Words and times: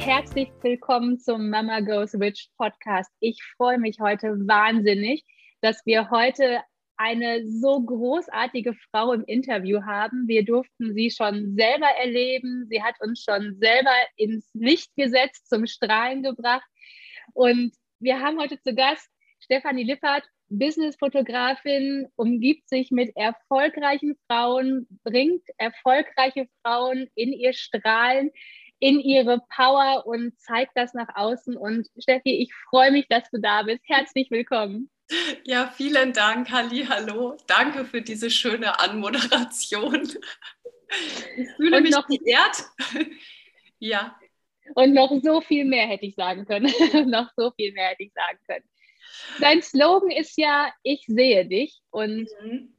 Herzlich 0.00 0.48
willkommen 0.62 1.18
zum 1.18 1.50
Mama 1.50 1.80
Goes 1.80 2.14
Rich 2.14 2.48
Podcast. 2.56 3.10
Ich 3.20 3.42
freue 3.58 3.78
mich 3.78 4.00
heute 4.00 4.34
wahnsinnig, 4.48 5.24
dass 5.60 5.84
wir 5.84 6.08
heute 6.08 6.62
eine 6.96 7.46
so 7.46 7.82
großartige 7.82 8.74
Frau 8.90 9.12
im 9.12 9.24
Interview 9.24 9.82
haben. 9.82 10.26
Wir 10.26 10.42
durften 10.42 10.94
sie 10.94 11.10
schon 11.10 11.54
selber 11.54 11.88
erleben. 12.02 12.66
Sie 12.70 12.82
hat 12.82 12.94
uns 13.00 13.22
schon 13.22 13.58
selber 13.60 13.92
ins 14.16 14.48
Licht 14.54 14.90
gesetzt, 14.96 15.46
zum 15.50 15.66
Strahlen 15.66 16.22
gebracht. 16.22 16.66
Und 17.34 17.72
wir 17.98 18.20
haben 18.20 18.40
heute 18.40 18.58
zu 18.62 18.74
Gast 18.74 19.06
Stefanie 19.38 19.84
Lippert, 19.84 20.24
Businessfotografin, 20.48 22.08
umgibt 22.16 22.70
sich 22.70 22.90
mit 22.90 23.14
erfolgreichen 23.16 24.16
Frauen, 24.26 24.88
bringt 25.04 25.42
erfolgreiche 25.58 26.46
Frauen 26.62 27.06
in 27.14 27.34
ihr 27.34 27.52
Strahlen 27.52 28.30
in 28.80 28.98
ihre 28.98 29.40
Power 29.54 30.06
und 30.06 30.38
zeigt 30.40 30.72
das 30.74 30.94
nach 30.94 31.14
außen. 31.14 31.56
Und 31.56 31.88
Steffi, 31.98 32.42
ich 32.42 32.52
freue 32.68 32.90
mich, 32.90 33.06
dass 33.08 33.30
du 33.30 33.38
da 33.38 33.62
bist. 33.62 33.82
Herzlich 33.86 34.30
willkommen. 34.30 34.90
Ja, 35.44 35.72
vielen 35.76 36.12
Dank, 36.12 36.50
Halli, 36.50 36.86
hallo. 36.88 37.36
Danke 37.46 37.84
für 37.84 38.00
diese 38.00 38.30
schöne 38.30 38.80
Anmoderation. 38.80 40.08
Ich 41.36 41.48
fühle 41.56 41.76
und 41.76 41.82
mich 41.82 41.92
noch, 41.92 42.06
geehrt. 42.06 42.64
ja. 43.78 44.18
Und 44.74 44.94
noch 44.94 45.10
so 45.22 45.40
viel 45.40 45.64
mehr 45.64 45.86
hätte 45.86 46.06
ich 46.06 46.14
sagen 46.14 46.46
können. 46.46 46.66
noch 47.10 47.30
so 47.36 47.50
viel 47.52 47.72
mehr 47.72 47.88
hätte 47.88 48.04
ich 48.04 48.12
sagen 48.12 48.38
können. 48.46 48.64
Dein 49.40 49.62
Slogan 49.62 50.10
ist 50.10 50.38
ja, 50.38 50.72
ich 50.82 51.04
sehe 51.06 51.46
dich. 51.46 51.80
Und 51.90 52.28
mhm. 52.42 52.76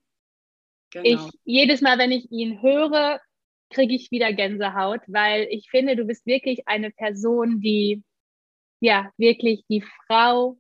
genau. 0.90 1.04
ich 1.04 1.40
jedes 1.44 1.82
Mal, 1.82 1.98
wenn 1.98 2.12
ich 2.12 2.32
ihn 2.32 2.62
höre, 2.62 3.20
kriege 3.72 3.96
ich 3.96 4.12
wieder 4.12 4.34
Gänsehaut, 4.34 5.02
weil 5.08 5.48
ich 5.50 5.70
finde, 5.70 5.96
du 5.96 6.06
bist 6.06 6.26
wirklich 6.26 6.68
eine 6.68 6.92
Person, 6.92 7.60
die 7.60 8.04
ja 8.80 9.12
wirklich 9.18 9.64
die 9.70 9.84
Frau 10.08 10.58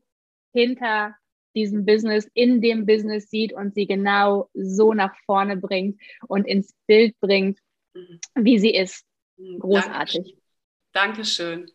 hinter 0.54 1.16
diesem 1.56 1.86
Business, 1.86 2.30
in 2.34 2.62
dem 2.62 2.86
Business 2.86 3.30
sieht 3.30 3.54
und 3.54 3.74
sie 3.74 3.86
genau 3.86 4.50
so 4.54 4.94
nach 4.94 5.16
vorne 5.26 5.58
bringt 5.58 6.02
und 6.28 6.48
ins 6.48 6.74
Bild 6.88 7.20
bringt, 7.20 7.60
mhm. 7.94 8.20
wie 8.36 8.60
sie 8.60 8.74
ist. 8.74 9.06
Mhm. 9.38 9.60
Großartig. 9.60 10.38
Dankeschön. 10.94 11.70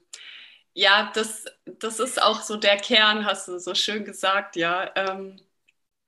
Ja, 0.73 1.11
das, 1.14 1.47
das 1.64 2.01
ist 2.01 2.23
auch 2.23 2.42
so 2.42 2.57
der 2.57 2.77
Kern, 2.77 3.25
hast 3.25 3.48
du 3.48 3.59
so 3.59 3.75
schön 3.75 4.05
gesagt, 4.05 4.57
ja. 4.57 4.91
Ähm, 4.95 5.41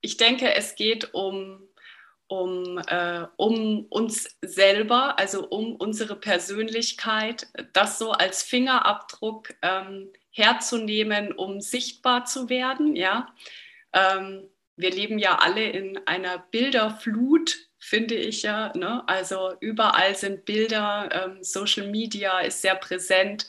ich 0.01 0.17
denke, 0.17 0.53
es 0.53 0.75
geht 0.75 1.13
um 1.13 1.67
um, 2.29 2.77
äh, 2.87 3.25
um 3.37 3.85
uns 3.89 4.37
selber, 4.41 5.17
also 5.19 5.47
um 5.47 5.75
unsere 5.75 6.15
Persönlichkeit, 6.15 7.47
das 7.73 7.97
so 7.97 8.11
als 8.11 8.43
Fingerabdruck 8.43 9.55
ähm, 9.63 10.09
herzunehmen, 10.31 11.33
um 11.33 11.59
sichtbar 11.59 12.25
zu 12.25 12.47
werden. 12.49 12.95
Ja? 12.95 13.33
Ähm, 13.93 14.47
wir 14.75 14.91
leben 14.91 15.17
ja 15.17 15.39
alle 15.39 15.69
in 15.69 15.99
einer 16.07 16.37
Bilderflut, 16.37 17.57
finde 17.79 18.15
ich 18.15 18.43
ja. 18.43 18.71
Ne? 18.75 19.03
Also 19.07 19.53
überall 19.59 20.15
sind 20.15 20.45
Bilder, 20.45 21.09
ähm, 21.11 21.43
Social 21.43 21.87
Media 21.87 22.41
ist 22.41 22.61
sehr 22.61 22.75
präsent. 22.75 23.47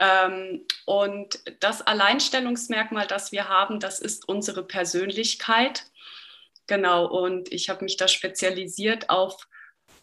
Ähm, 0.00 0.66
und 0.84 1.40
das 1.60 1.80
Alleinstellungsmerkmal, 1.82 3.06
das 3.06 3.30
wir 3.30 3.48
haben, 3.48 3.78
das 3.78 4.00
ist 4.00 4.28
unsere 4.28 4.64
Persönlichkeit. 4.64 5.84
Genau, 6.70 7.04
und 7.04 7.52
ich 7.52 7.68
habe 7.68 7.82
mich 7.82 7.96
da 7.96 8.06
spezialisiert 8.06 9.10
auf 9.10 9.48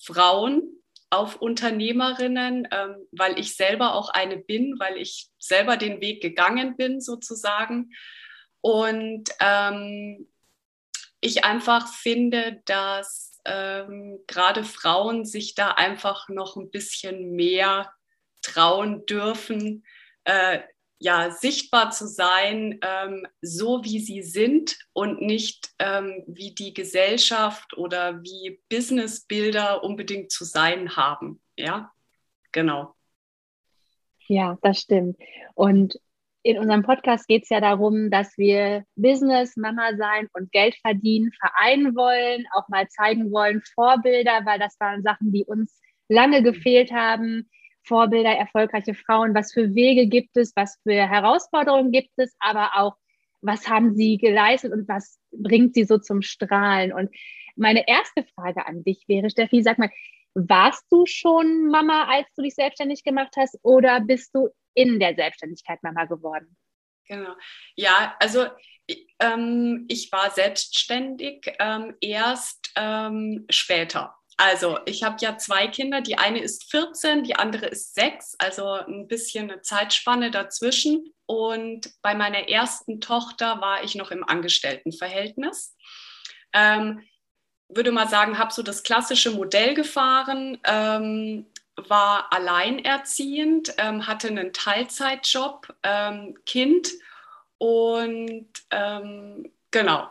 Frauen, 0.03 0.63
auf 1.09 1.37
Unternehmerinnen, 1.37 2.67
ähm, 2.69 3.07
weil 3.13 3.39
ich 3.39 3.55
selber 3.55 3.95
auch 3.95 4.09
eine 4.09 4.35
bin, 4.35 4.77
weil 4.77 4.97
ich 4.97 5.29
selber 5.39 5.77
den 5.77 6.01
Weg 6.01 6.21
gegangen 6.21 6.75
bin 6.75 6.99
sozusagen. 6.99 7.93
Und 8.59 9.29
ähm, 9.39 10.27
ich 11.21 11.45
einfach 11.45 11.87
finde, 11.87 12.61
dass 12.65 13.39
ähm, 13.45 14.19
gerade 14.27 14.65
Frauen 14.65 15.23
sich 15.23 15.55
da 15.55 15.71
einfach 15.71 16.27
noch 16.27 16.57
ein 16.57 16.69
bisschen 16.69 17.31
mehr 17.31 17.93
trauen 18.41 19.05
dürfen, 19.05 19.85
äh, 20.25 20.59
ja, 20.99 21.29
sichtbar 21.31 21.91
zu 21.91 22.07
sein, 22.07 22.79
ähm, 22.81 23.27
so 23.41 23.83
wie 23.83 23.99
sie 23.99 24.23
sind 24.23 24.77
und 24.93 25.21
nicht 25.21 25.69
ähm, 25.79 26.23
wie 26.27 26.55
die 26.55 26.73
Gesellschaft 26.73 27.77
oder 27.77 28.23
wie 28.23 28.59
Businessbilder 28.69 29.83
unbedingt 29.83 30.31
zu 30.31 30.43
sein 30.43 30.95
haben. 30.95 31.39
Ja, 31.55 31.91
genau. 32.51 32.95
Ja, 34.27 34.57
das 34.61 34.81
stimmt. 34.81 35.17
Und 35.53 35.99
in 36.41 36.57
unserem 36.57 36.83
Podcast 36.83 37.27
geht 37.27 37.43
es 37.43 37.49
ja 37.49 37.59
darum, 37.61 38.09
dass 38.09 38.37
wir 38.37 38.83
Business, 38.95 39.55
Mama 39.57 39.95
sein 39.97 40.27
und 40.33 40.51
Geld 40.51 40.75
verdienen 40.75 41.31
vereinen 41.39 41.95
wollen, 41.95 42.45
auch 42.53 42.67
mal 42.69 42.87
zeigen 42.87 43.31
wollen, 43.31 43.61
Vorbilder, 43.75 44.41
weil 44.45 44.57
das 44.57 44.79
waren 44.79 45.03
Sachen, 45.03 45.31
die 45.31 45.43
uns 45.43 45.79
lange 46.07 46.41
gefehlt 46.41 46.91
haben 46.91 47.49
Vorbilder, 47.87 48.31
erfolgreiche 48.31 48.93
Frauen, 48.93 49.33
was 49.33 49.53
für 49.53 49.73
Wege 49.73 50.07
gibt 50.07 50.35
es, 50.37 50.53
was 50.55 50.77
für 50.83 50.93
Herausforderungen 50.93 51.91
gibt 51.91 52.11
es, 52.17 52.35
aber 52.39 52.71
auch, 52.75 52.95
was 53.41 53.67
haben 53.69 53.95
sie 53.95 54.17
geleistet 54.17 54.73
und 54.73 54.87
was 54.87 55.19
bringt 55.31 55.75
sie 55.75 55.83
so 55.83 55.97
zum 55.97 56.21
Strahlen? 56.21 56.91
Und 56.91 57.09
meine 57.55 57.87
erste 57.87 58.23
Frage 58.35 58.65
an 58.65 58.83
dich 58.83 59.03
wäre, 59.07 59.29
Steffi, 59.29 59.61
sag 59.61 59.77
mal, 59.77 59.91
warst 60.33 60.85
du 60.91 61.05
schon 61.05 61.67
Mama, 61.67 62.05
als 62.05 62.27
du 62.35 62.43
dich 62.43 62.55
selbstständig 62.55 63.03
gemacht 63.03 63.33
hast 63.37 63.57
oder 63.63 64.01
bist 64.01 64.33
du 64.35 64.49
in 64.73 64.99
der 64.99 65.15
Selbstständigkeit 65.15 65.81
Mama 65.81 66.05
geworden? 66.05 66.55
Genau. 67.07 67.33
Ja, 67.75 68.15
also 68.19 68.45
ähm, 69.19 69.85
ich 69.87 70.11
war 70.11 70.29
selbstständig 70.31 71.51
ähm, 71.59 71.95
erst 72.01 72.71
ähm, 72.75 73.45
später. 73.49 74.15
Also, 74.37 74.77
ich 74.85 75.01
habe 75.03 75.17
ja 75.19 75.37
zwei 75.37 75.67
Kinder. 75.67 76.01
Die 76.01 76.17
eine 76.17 76.39
ist 76.39 76.69
14, 76.69 77.23
die 77.23 77.35
andere 77.35 77.65
ist 77.65 77.95
6, 77.95 78.35
also 78.37 78.71
ein 78.71 79.07
bisschen 79.07 79.49
eine 79.49 79.61
Zeitspanne 79.61 80.29
dazwischen. 80.29 81.11
Und 81.25 81.89
bei 82.03 82.13
meiner 82.13 82.47
ersten 82.47 83.01
Tochter 83.01 83.59
war 83.61 83.83
ich 83.83 83.95
noch 83.95 84.11
im 84.11 84.23
Angestelltenverhältnis. 84.23 85.75
Ähm, 86.53 87.01
würde 87.67 87.91
mal 87.91 88.07
sagen, 88.07 88.37
habe 88.37 88.53
so 88.53 88.63
das 88.63 88.83
klassische 88.83 89.31
Modell 89.31 89.73
gefahren, 89.73 90.57
ähm, 90.63 91.47
war 91.75 92.31
alleinerziehend, 92.31 93.73
ähm, 93.77 94.07
hatte 94.07 94.27
einen 94.29 94.53
Teilzeitjob, 94.53 95.75
ähm, 95.83 96.37
Kind 96.45 96.91
und 97.57 98.47
ähm, 98.71 99.51
genau, 99.71 100.09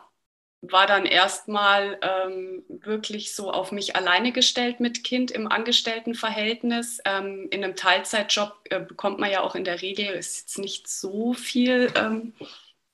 war 0.63 0.87
dann 0.87 1.07
erstmal 1.07 1.99
ähm, 2.03 2.65
wirklich 2.69 3.35
so 3.35 3.51
auf 3.51 3.73
mich 3.73 3.95
alleine 3.97 4.33
gestellt 4.33 4.81
mit 4.81 5.05
Kind 5.05 5.31
im 5.31 5.51
Angestelltenverhältnis. 5.51 7.01
Ähm, 7.05 7.49
in 7.51 7.63
einem 7.63 7.77
Teilzeitjob 7.77 8.53
äh, 8.71 8.81
bekommt 8.81 9.19
man 9.19 9.31
ja 9.31 9.43
auch 9.43 9.55
in 9.55 9.65
der 9.65 9.83
Regel, 9.83 10.07
ist 10.07 10.41
jetzt 10.41 10.59
nicht 10.59 10.89
so 10.89 11.35
viel 11.35 11.93
ähm, 11.95 12.35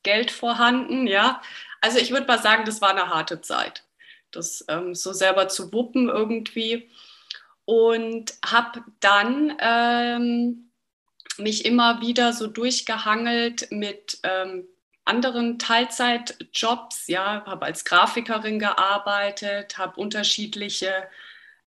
Geld 0.02 0.30
vorhanden. 0.30 1.06
Ja? 1.06 1.40
Also 1.80 1.98
ich 1.98 2.10
würde 2.10 2.26
mal 2.26 2.40
sagen, 2.40 2.64
das 2.64 2.80
war 2.80 2.90
eine 2.90 3.08
harte 3.08 3.40
Zeit, 3.40 3.84
das 4.30 4.64
ähm, 4.68 4.94
so 4.94 5.12
selber 5.12 5.48
zu 5.48 5.72
wuppen 5.72 6.08
irgendwie. 6.08 6.90
Und 7.64 8.34
habe 8.44 8.82
dann 8.98 9.56
ähm, 9.60 10.72
mich 11.38 11.64
immer 11.64 12.00
wieder 12.00 12.32
so 12.32 12.48
durchgehangelt 12.48 13.68
mit 13.70 14.18
ähm, 14.24 14.66
anderen 15.04 15.58
Teilzeitjobs, 15.58 17.08
ja, 17.08 17.44
habe 17.46 17.66
als 17.66 17.84
Grafikerin 17.84 18.58
gearbeitet, 18.58 19.78
habe 19.78 20.00
unterschiedliche 20.00 21.08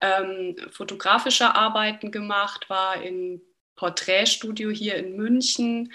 ähm, 0.00 0.56
fotografische 0.70 1.54
Arbeiten 1.54 2.12
gemacht, 2.12 2.68
war 2.70 3.02
im 3.02 3.40
Porträtstudio 3.76 4.70
hier 4.70 4.96
in 4.96 5.16
München, 5.16 5.92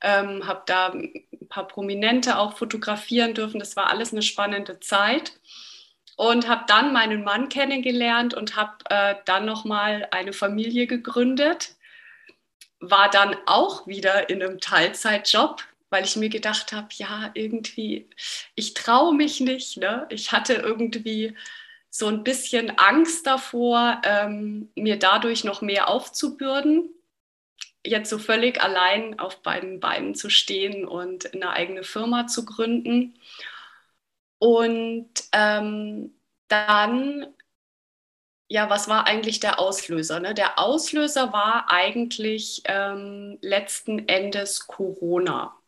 ähm, 0.00 0.46
habe 0.46 0.62
da 0.66 0.88
ein 0.92 1.26
paar 1.48 1.68
Prominente 1.68 2.38
auch 2.38 2.56
fotografieren 2.56 3.34
dürfen. 3.34 3.60
Das 3.60 3.76
war 3.76 3.88
alles 3.88 4.12
eine 4.12 4.22
spannende 4.22 4.80
Zeit 4.80 5.32
und 6.16 6.48
habe 6.48 6.64
dann 6.66 6.92
meinen 6.92 7.24
Mann 7.24 7.48
kennengelernt 7.48 8.34
und 8.34 8.56
habe 8.56 8.76
äh, 8.88 9.16
dann 9.24 9.44
nochmal 9.44 10.08
eine 10.10 10.32
Familie 10.32 10.86
gegründet. 10.86 11.76
War 12.78 13.10
dann 13.10 13.36
auch 13.46 13.86
wieder 13.86 14.30
in 14.30 14.42
einem 14.42 14.60
Teilzeitjob, 14.60 15.62
weil 15.90 16.04
ich 16.04 16.16
mir 16.16 16.28
gedacht 16.28 16.72
habe, 16.72 16.88
ja, 16.92 17.30
irgendwie, 17.34 18.08
ich 18.54 18.74
traue 18.74 19.14
mich 19.14 19.40
nicht. 19.40 19.76
Ne? 19.78 20.06
Ich 20.10 20.32
hatte 20.32 20.54
irgendwie 20.54 21.36
so 21.90 22.06
ein 22.06 22.24
bisschen 22.24 22.78
Angst 22.78 23.26
davor, 23.26 24.00
ähm, 24.04 24.70
mir 24.76 24.98
dadurch 24.98 25.44
noch 25.44 25.62
mehr 25.62 25.88
aufzubürden 25.88 26.90
jetzt 27.84 28.10
so 28.10 28.18
völlig 28.18 28.62
allein 28.62 29.18
auf 29.18 29.42
beiden 29.42 29.80
Beinen 29.80 30.14
zu 30.14 30.30
stehen 30.30 30.86
und 30.86 31.34
eine 31.34 31.50
eigene 31.50 31.84
Firma 31.84 32.26
zu 32.26 32.44
gründen. 32.44 33.18
Und 34.38 35.10
ähm, 35.32 36.14
dann, 36.48 37.34
ja, 38.48 38.68
was 38.70 38.88
war 38.88 39.06
eigentlich 39.06 39.40
der 39.40 39.58
Auslöser? 39.60 40.20
Ne? 40.20 40.34
Der 40.34 40.58
Auslöser 40.58 41.32
war 41.32 41.70
eigentlich 41.70 42.62
ähm, 42.66 43.38
letzten 43.42 44.08
Endes 44.08 44.66
Corona. 44.66 45.59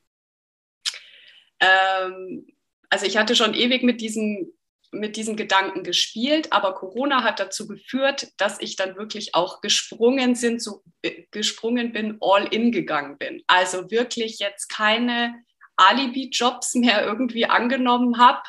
Ähm, 1.62 2.46
also 2.90 3.06
ich 3.06 3.16
hatte 3.16 3.34
schon 3.34 3.54
ewig 3.54 3.82
mit 3.82 4.02
diesem 4.02 4.52
mit 4.92 5.16
diesen 5.16 5.36
Gedanken 5.36 5.84
gespielt, 5.84 6.52
aber 6.52 6.74
Corona 6.74 7.24
hat 7.24 7.40
dazu 7.40 7.66
geführt, 7.66 8.30
dass 8.36 8.60
ich 8.60 8.76
dann 8.76 8.94
wirklich 8.94 9.34
auch 9.34 9.62
gesprungen, 9.62 10.34
sind, 10.34 10.62
so, 10.62 10.82
äh, 11.00 11.22
gesprungen 11.30 11.92
bin, 11.92 12.18
all 12.20 12.44
in 12.52 12.72
gegangen 12.72 13.16
bin. 13.16 13.42
Also 13.46 13.90
wirklich 13.90 14.38
jetzt 14.38 14.68
keine 14.68 15.34
Alibi-Jobs 15.76 16.74
mehr 16.74 17.02
irgendwie 17.04 17.46
angenommen 17.46 18.18
habe, 18.18 18.42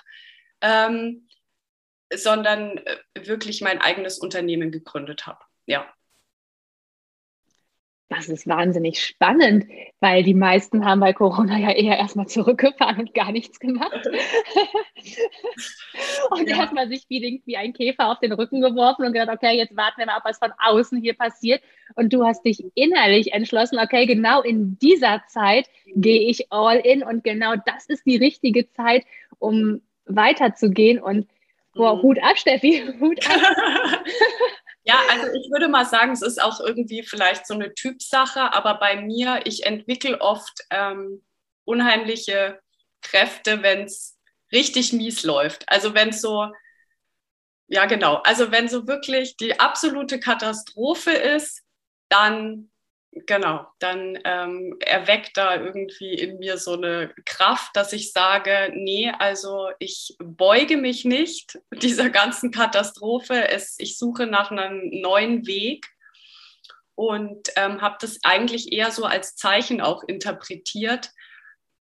ähm, 0.60 1.30
sondern 2.14 2.78
äh, 2.78 2.98
wirklich 3.22 3.62
mein 3.62 3.80
eigenes 3.80 4.20
Unternehmen 4.20 4.70
gegründet 4.70 5.26
habe. 5.26 5.40
Ja. 5.66 5.92
Das 8.16 8.30
ist 8.30 8.48
wahnsinnig 8.48 9.04
spannend, 9.04 9.66
weil 10.00 10.24
die 10.24 10.34
meisten 10.34 10.86
haben 10.86 11.00
bei 11.00 11.14
Corona 11.14 11.58
ja 11.58 11.72
eher 11.72 11.98
erstmal 11.98 12.28
zurückgefahren 12.28 13.00
und 13.00 13.14
gar 13.14 13.32
nichts 13.32 13.60
gemacht. 13.60 14.08
und 16.32 16.50
ja. 16.50 16.58
erstmal 16.58 16.88
sich 16.88 17.06
wie, 17.10 17.42
wie 17.46 17.58
ein 17.58 17.74
Käfer 17.74 18.12
auf 18.12 18.20
den 18.20 18.34
Rücken 18.34 18.62
geworfen 18.62 19.06
und 19.06 19.14
gedacht, 19.14 19.36
okay, 19.36 19.58
jetzt 19.58 19.76
warten 19.76 20.00
wir 20.00 20.06
mal 20.06 20.18
ab, 20.18 20.24
was 20.26 20.38
von 20.38 20.52
außen 20.58 21.02
hier 21.02 21.14
passiert. 21.14 21.62
Und 21.96 22.14
du 22.14 22.26
hast 22.26 22.44
dich 22.44 22.64
innerlich 22.76 23.34
entschlossen, 23.34 23.80
okay, 23.80 24.06
genau 24.06 24.42
in 24.42 24.78
dieser 24.80 25.24
Zeit 25.28 25.70
gehe 25.96 26.30
ich 26.30 26.52
all 26.52 26.80
in 26.80 27.04
und 27.04 27.24
genau 27.24 27.56
das 27.66 27.86
ist 27.88 28.06
die 28.06 28.18
richtige 28.18 28.70
Zeit, 28.72 29.06
um 29.40 29.82
weiterzugehen. 30.06 31.00
Und 31.00 31.28
boah, 31.74 31.96
mhm. 31.96 32.02
Hut 32.02 32.20
ab, 32.22 32.38
Steffi, 32.38 32.84
Hut 33.00 33.20
ab. 33.28 34.04
Ja, 34.86 34.96
also 35.10 35.28
ich 35.28 35.50
würde 35.52 35.70
mal 35.70 35.86
sagen, 35.86 36.12
es 36.12 36.22
ist 36.22 36.42
auch 36.42 36.60
irgendwie 36.60 37.04
vielleicht 37.04 37.48
so 37.48 37.54
eine 37.54 37.74
Typsache, 37.74 38.54
aber 38.54 38.76
bei 38.80 39.02
mir, 39.02 39.42
ich 39.46 39.66
entwickle 39.66 40.20
oft 40.20 40.52
ähm, 40.72 41.24
unheimliche 41.64 42.60
Kräfte, 43.02 43.64
wenn 43.64 43.84
es 43.86 44.18
richtig 44.52 44.92
mies 44.92 45.24
läuft. 45.24 45.70
Also 45.70 45.94
wenn 45.94 46.10
es 46.10 46.20
so, 46.22 46.52
ja 47.68 47.86
genau, 47.86 48.16
also 48.24 48.52
wenn 48.52 48.68
so 48.68 48.88
wirklich 48.88 49.38
die 49.38 49.60
absolute 49.60 50.20
Katastrophe 50.20 51.12
ist, 51.12 51.64
dann 52.10 52.70
genau, 53.26 53.68
dann 53.80 54.20
ähm, 54.26 54.78
erweckt 54.80 55.38
da 55.38 55.56
irgendwie 55.56 56.14
in 56.14 56.40
mir 56.40 56.58
so 56.58 56.74
eine 56.74 57.14
Kraft, 57.26 57.76
dass 57.76 57.94
ich 57.94 58.12
sage, 58.12 58.72
nee, 58.74 59.12
also 59.20 59.70
ich 59.80 60.16
beuge 60.20 60.78
mich 60.78 61.06
nicht 61.06 61.60
dieser 61.72 62.10
ganzen 62.10 62.52
Katastrophe. 62.52 63.50
Es, 63.50 63.76
ich 63.80 63.98
suche 63.98 64.28
nach 64.28 64.52
einem 64.52 64.90
neuen 65.02 65.46
Weg 65.48 65.88
und 66.96 67.50
ähm, 67.56 67.82
habe 67.82 67.98
das 68.02 68.20
eigentlich 68.24 68.72
eher 68.72 68.92
so 68.92 69.06
als 69.06 69.36
Zeichen 69.36 69.82
auch 69.82 70.04
interpretiert, 70.04 71.12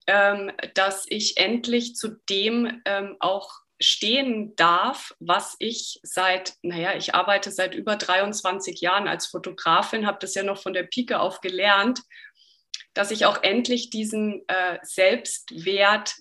ähm, 0.08 0.52
dass 0.74 1.06
ich 1.08 1.38
endlich 1.38 1.96
zu 1.96 2.20
dem 2.30 2.82
ähm, 2.86 3.16
auch 3.20 3.65
stehen 3.86 4.56
darf, 4.56 5.16
was 5.20 5.56
ich 5.60 6.00
seit, 6.04 6.56
naja, 6.62 6.96
ich 6.96 7.14
arbeite 7.16 7.52
seit 7.52 7.76
über 7.76 7.96
23 7.96 8.82
Jahren 8.82 9.08
als 9.08 9.28
Fotografin, 9.28 10.08
habe 10.08 10.18
das 10.20 10.36
ja 10.36 10.44
noch 10.44 10.62
von 10.62 10.74
der 10.74 10.84
Pike 10.84 11.20
auf 11.20 11.42
gelernt, 11.42 12.02
dass 12.94 13.12
ich 13.12 13.26
auch 13.26 13.44
endlich 13.44 13.90
diesen 13.90 14.44
äh, 14.48 14.80
Selbstwert 14.82 16.16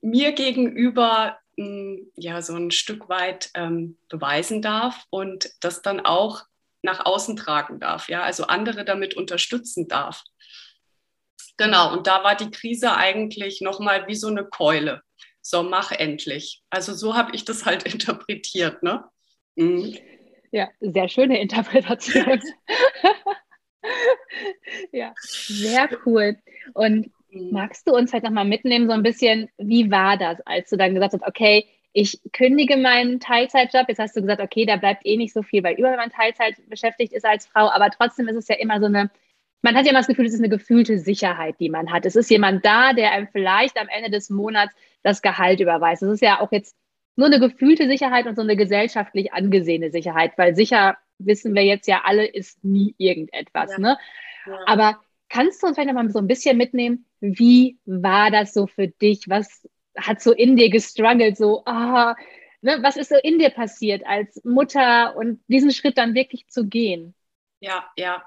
mir 0.00 0.32
gegenüber 0.32 1.38
mh, 1.56 1.66
hm, 1.66 2.12
ja 2.16 2.42
so 2.42 2.54
ein 2.54 2.70
Stück 2.70 3.08
weit 3.08 3.50
ähm, 3.54 3.98
beweisen 4.08 4.62
darf 4.62 5.04
und 5.10 5.50
das 5.60 5.82
dann 5.82 6.00
auch 6.00 6.42
nach 6.82 7.04
außen 7.04 7.36
tragen 7.36 7.78
darf, 7.78 8.08
ja, 8.08 8.22
also 8.22 8.44
andere 8.44 8.84
damit 8.84 9.14
unterstützen 9.14 9.86
darf. 9.86 10.24
Genau, 11.58 11.92
und 11.92 12.06
da 12.06 12.24
war 12.24 12.36
die 12.36 12.50
Krise 12.50 12.96
eigentlich 12.96 13.60
nochmal 13.60 14.06
wie 14.06 14.14
so 14.14 14.28
eine 14.28 14.46
Keule 14.46 15.02
so 15.42 15.62
mach 15.62 15.92
endlich. 15.92 16.62
Also 16.70 16.94
so 16.94 17.16
habe 17.16 17.34
ich 17.34 17.44
das 17.44 17.66
halt 17.66 17.82
interpretiert. 17.92 18.82
Ne? 18.82 19.04
Mhm. 19.56 19.96
Ja, 20.52 20.68
sehr 20.80 21.08
schöne 21.08 21.40
Interpretation. 21.40 22.40
ja, 24.92 25.12
sehr 25.16 25.88
cool. 26.04 26.36
Und 26.74 27.10
mhm. 27.30 27.50
magst 27.52 27.86
du 27.86 27.94
uns 27.94 28.12
halt 28.12 28.24
nochmal 28.24 28.44
mitnehmen, 28.44 28.88
so 28.88 28.92
ein 28.92 29.02
bisschen, 29.02 29.48
wie 29.58 29.90
war 29.90 30.16
das, 30.16 30.40
als 30.46 30.70
du 30.70 30.76
dann 30.76 30.94
gesagt 30.94 31.14
hast, 31.14 31.26
okay, 31.26 31.66
ich 31.92 32.20
kündige 32.32 32.76
meinen 32.76 33.18
Teilzeitjob. 33.18 33.88
Jetzt 33.88 33.98
hast 33.98 34.16
du 34.16 34.20
gesagt, 34.20 34.40
okay, 34.40 34.64
da 34.64 34.76
bleibt 34.76 35.04
eh 35.04 35.16
nicht 35.16 35.32
so 35.32 35.42
viel, 35.42 35.62
weil 35.62 35.74
über 35.74 35.96
man 35.96 36.10
Teilzeit 36.10 36.54
beschäftigt 36.68 37.12
ist 37.12 37.24
als 37.24 37.46
Frau, 37.46 37.68
aber 37.68 37.90
trotzdem 37.90 38.28
ist 38.28 38.36
es 38.36 38.48
ja 38.48 38.56
immer 38.56 38.78
so 38.78 38.86
eine 38.86 39.10
man 39.62 39.76
hat 39.76 39.84
ja 39.84 39.90
immer 39.90 40.00
das 40.00 40.06
Gefühl, 40.06 40.26
es 40.26 40.34
ist 40.34 40.40
eine 40.40 40.48
gefühlte 40.48 40.98
Sicherheit, 40.98 41.56
die 41.60 41.68
man 41.68 41.92
hat. 41.92 42.06
Es 42.06 42.16
ist 42.16 42.30
jemand 42.30 42.64
da, 42.64 42.92
der 42.92 43.12
einem 43.12 43.28
vielleicht 43.30 43.78
am 43.78 43.88
Ende 43.88 44.10
des 44.10 44.30
Monats 44.30 44.74
das 45.02 45.22
Gehalt 45.22 45.60
überweist. 45.60 46.02
Das 46.02 46.10
ist 46.10 46.22
ja 46.22 46.40
auch 46.40 46.52
jetzt 46.52 46.76
nur 47.16 47.26
eine 47.26 47.40
gefühlte 47.40 47.88
Sicherheit 47.88 48.26
und 48.26 48.36
so 48.36 48.42
eine 48.42 48.56
gesellschaftlich 48.56 49.32
angesehene 49.32 49.90
Sicherheit, 49.90 50.32
weil 50.36 50.54
sicher 50.54 50.96
wissen 51.18 51.54
wir 51.54 51.64
jetzt 51.64 51.86
ja 51.86 52.02
alle, 52.04 52.26
ist 52.26 52.64
nie 52.64 52.94
irgendetwas. 52.98 53.72
Ja. 53.72 53.78
Ne? 53.78 53.98
Ja. 54.46 54.58
Aber 54.66 55.00
kannst 55.28 55.62
du 55.62 55.66
uns 55.66 55.76
vielleicht 55.76 55.92
noch 55.92 56.02
mal 56.02 56.10
so 56.10 56.18
ein 56.18 56.26
bisschen 56.26 56.56
mitnehmen, 56.56 57.06
wie 57.20 57.78
war 57.84 58.30
das 58.30 58.54
so 58.54 58.66
für 58.66 58.88
dich? 58.88 59.28
Was 59.28 59.68
hat 59.96 60.22
so 60.22 60.32
in 60.32 60.56
dir 60.56 60.70
gestruggelt? 60.70 61.36
So, 61.36 61.62
ah, 61.66 62.16
ne? 62.62 62.78
was 62.82 62.96
ist 62.96 63.10
so 63.10 63.16
in 63.16 63.38
dir 63.38 63.50
passiert 63.50 64.02
als 64.06 64.42
Mutter 64.44 65.14
und 65.16 65.42
diesen 65.48 65.72
Schritt 65.72 65.98
dann 65.98 66.14
wirklich 66.14 66.48
zu 66.48 66.66
gehen? 66.66 67.14
Ja, 67.60 67.84
ja. 67.96 68.22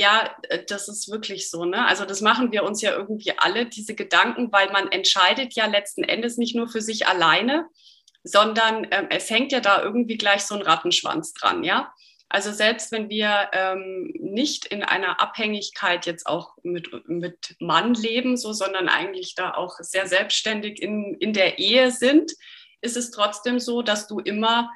Ja, 0.00 0.34
äh, 0.48 0.64
das 0.66 0.88
ist 0.88 1.10
wirklich 1.10 1.50
so. 1.50 1.66
Ne? 1.66 1.86
Also 1.86 2.06
das 2.06 2.22
machen 2.22 2.52
wir 2.52 2.64
uns 2.64 2.80
ja 2.80 2.92
irgendwie 2.92 3.34
alle, 3.36 3.66
diese 3.66 3.94
Gedanken, 3.94 4.50
weil 4.50 4.72
man 4.72 4.90
entscheidet 4.90 5.52
ja 5.54 5.66
letzten 5.66 6.04
Endes 6.04 6.38
nicht 6.38 6.56
nur 6.56 6.68
für 6.68 6.80
sich 6.80 7.06
alleine, 7.06 7.66
sondern 8.24 8.86
ähm, 8.90 9.08
es 9.10 9.28
hängt 9.28 9.52
ja 9.52 9.60
da 9.60 9.82
irgendwie 9.82 10.16
gleich 10.16 10.46
so 10.46 10.54
ein 10.54 10.62
Rattenschwanz 10.62 11.34
dran, 11.34 11.64
ja. 11.64 11.92
Also 12.30 12.50
selbst 12.50 12.92
wenn 12.92 13.10
wir 13.10 13.50
ähm, 13.52 14.10
nicht 14.18 14.64
in 14.64 14.82
einer 14.84 15.20
Abhängigkeit 15.20 16.06
jetzt 16.06 16.26
auch 16.26 16.56
mit, 16.62 16.88
mit 17.06 17.56
Mann 17.58 17.92
leben, 17.92 18.38
so, 18.38 18.54
sondern 18.54 18.88
eigentlich 18.88 19.34
da 19.34 19.52
auch 19.52 19.74
sehr 19.80 20.06
selbstständig 20.06 20.80
in, 20.80 21.16
in 21.20 21.34
der 21.34 21.58
Ehe 21.58 21.90
sind, 21.90 22.32
ist 22.80 22.96
es 22.96 23.10
trotzdem 23.10 23.58
so, 23.58 23.82
dass 23.82 24.06
du 24.06 24.18
immer 24.20 24.70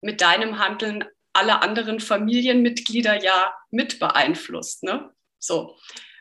mit 0.00 0.22
deinem 0.22 0.58
Handeln 0.58 1.04
alle 1.32 1.62
anderen 1.62 2.00
Familienmitglieder 2.00 3.22
ja 3.22 3.54
mit 3.70 3.98
beeinflusst. 3.98 4.82
Ne? 4.82 5.12
So. 5.38 5.76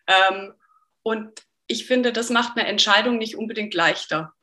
Ähm, 0.08 0.54
und 1.04 1.42
ich 1.68 1.86
finde, 1.86 2.12
das 2.12 2.30
macht 2.30 2.58
eine 2.58 2.68
Entscheidung 2.68 3.18
nicht 3.18 3.36
unbedingt 3.36 3.74
leichter. 3.74 4.34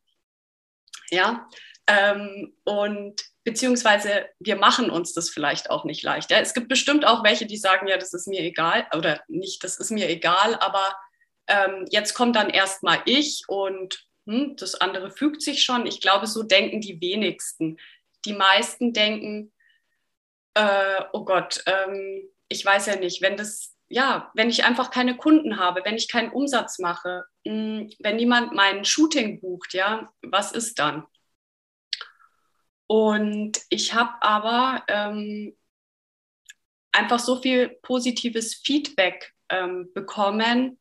Ja. 1.10 1.48
Ähm, 1.86 2.56
und 2.64 3.22
beziehungsweise 3.44 4.28
wir 4.40 4.56
machen 4.56 4.90
uns 4.90 5.12
das 5.12 5.30
vielleicht 5.30 5.70
auch 5.70 5.84
nicht 5.84 6.02
leichter. 6.02 6.40
Es 6.40 6.54
gibt 6.54 6.68
bestimmt 6.68 7.06
auch 7.06 7.22
welche, 7.22 7.46
die 7.46 7.56
sagen, 7.56 7.86
ja, 7.86 7.96
das 7.96 8.12
ist 8.12 8.26
mir 8.26 8.40
egal 8.40 8.86
oder 8.96 9.22
nicht, 9.28 9.62
das 9.62 9.78
ist 9.78 9.90
mir 9.90 10.08
egal, 10.08 10.56
aber 10.56 10.96
ähm, 11.46 11.86
jetzt 11.90 12.14
kommt 12.14 12.34
dann 12.34 12.50
erstmal 12.50 13.02
ich 13.04 13.44
und 13.46 14.04
hm, 14.26 14.56
das 14.56 14.74
andere 14.74 15.12
fügt 15.12 15.42
sich 15.42 15.62
schon. 15.62 15.86
Ich 15.86 16.00
glaube, 16.00 16.26
so 16.26 16.42
denken 16.42 16.80
die 16.80 17.00
wenigsten. 17.00 17.78
Die 18.24 18.32
meisten 18.32 18.92
denken, 18.92 19.52
äh, 20.56 21.04
oh 21.12 21.24
Gott, 21.24 21.62
ähm, 21.66 22.22
ich 22.48 22.64
weiß 22.64 22.86
ja 22.86 22.96
nicht, 22.96 23.20
wenn 23.20 23.36
das, 23.36 23.76
ja, 23.88 24.30
wenn 24.34 24.48
ich 24.48 24.64
einfach 24.64 24.90
keine 24.90 25.16
Kunden 25.16 25.58
habe, 25.58 25.82
wenn 25.84 25.96
ich 25.96 26.08
keinen 26.10 26.32
Umsatz 26.32 26.78
mache, 26.78 27.24
mh, 27.44 27.52
hm, 27.52 27.90
wenn 28.00 28.16
niemand 28.16 28.52
mein 28.54 28.84
Shooting 28.84 29.40
bucht, 29.40 29.74
ja, 29.74 30.10
was 30.22 30.52
ist 30.52 30.78
dann? 30.78 31.04
Und 32.88 33.60
ich 33.68 33.94
habe 33.94 34.14
aber 34.22 34.82
ähm, 34.88 35.56
einfach 36.92 37.18
so 37.18 37.40
viel 37.42 37.68
positives 37.82 38.54
Feedback 38.54 39.34
ähm, 39.50 39.90
bekommen 39.92 40.78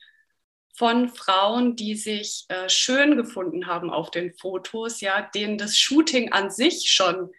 von 0.77 1.09
Frauen, 1.09 1.75
die 1.75 1.95
sich 1.95 2.45
äh, 2.47 2.69
schön 2.69 3.17
gefunden 3.17 3.67
haben 3.67 3.89
auf 3.89 4.11
den 4.11 4.33
Fotos, 4.35 5.01
ja, 5.01 5.21
denen 5.21 5.57
das 5.57 5.77
Shooting 5.77 6.31
an 6.31 6.49
sich 6.49 6.91
schon 6.91 7.31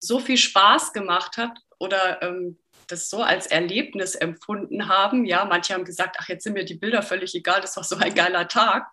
so 0.00 0.18
viel 0.18 0.36
Spaß 0.36 0.92
gemacht 0.92 1.36
hat 1.36 1.58
oder 1.78 2.22
ähm, 2.22 2.58
das 2.88 3.10
so 3.10 3.22
als 3.22 3.46
Erlebnis 3.46 4.14
empfunden 4.14 4.88
haben. 4.88 5.24
Ja, 5.24 5.44
manche 5.44 5.74
haben 5.74 5.84
gesagt, 5.84 6.16
ach, 6.20 6.28
jetzt 6.28 6.44
sind 6.44 6.54
mir 6.54 6.64
die 6.64 6.74
Bilder 6.74 7.02
völlig 7.02 7.34
egal, 7.34 7.60
das 7.60 7.76
war 7.76 7.84
so 7.84 7.96
ein 7.96 8.14
geiler 8.14 8.48
Tag. 8.48 8.90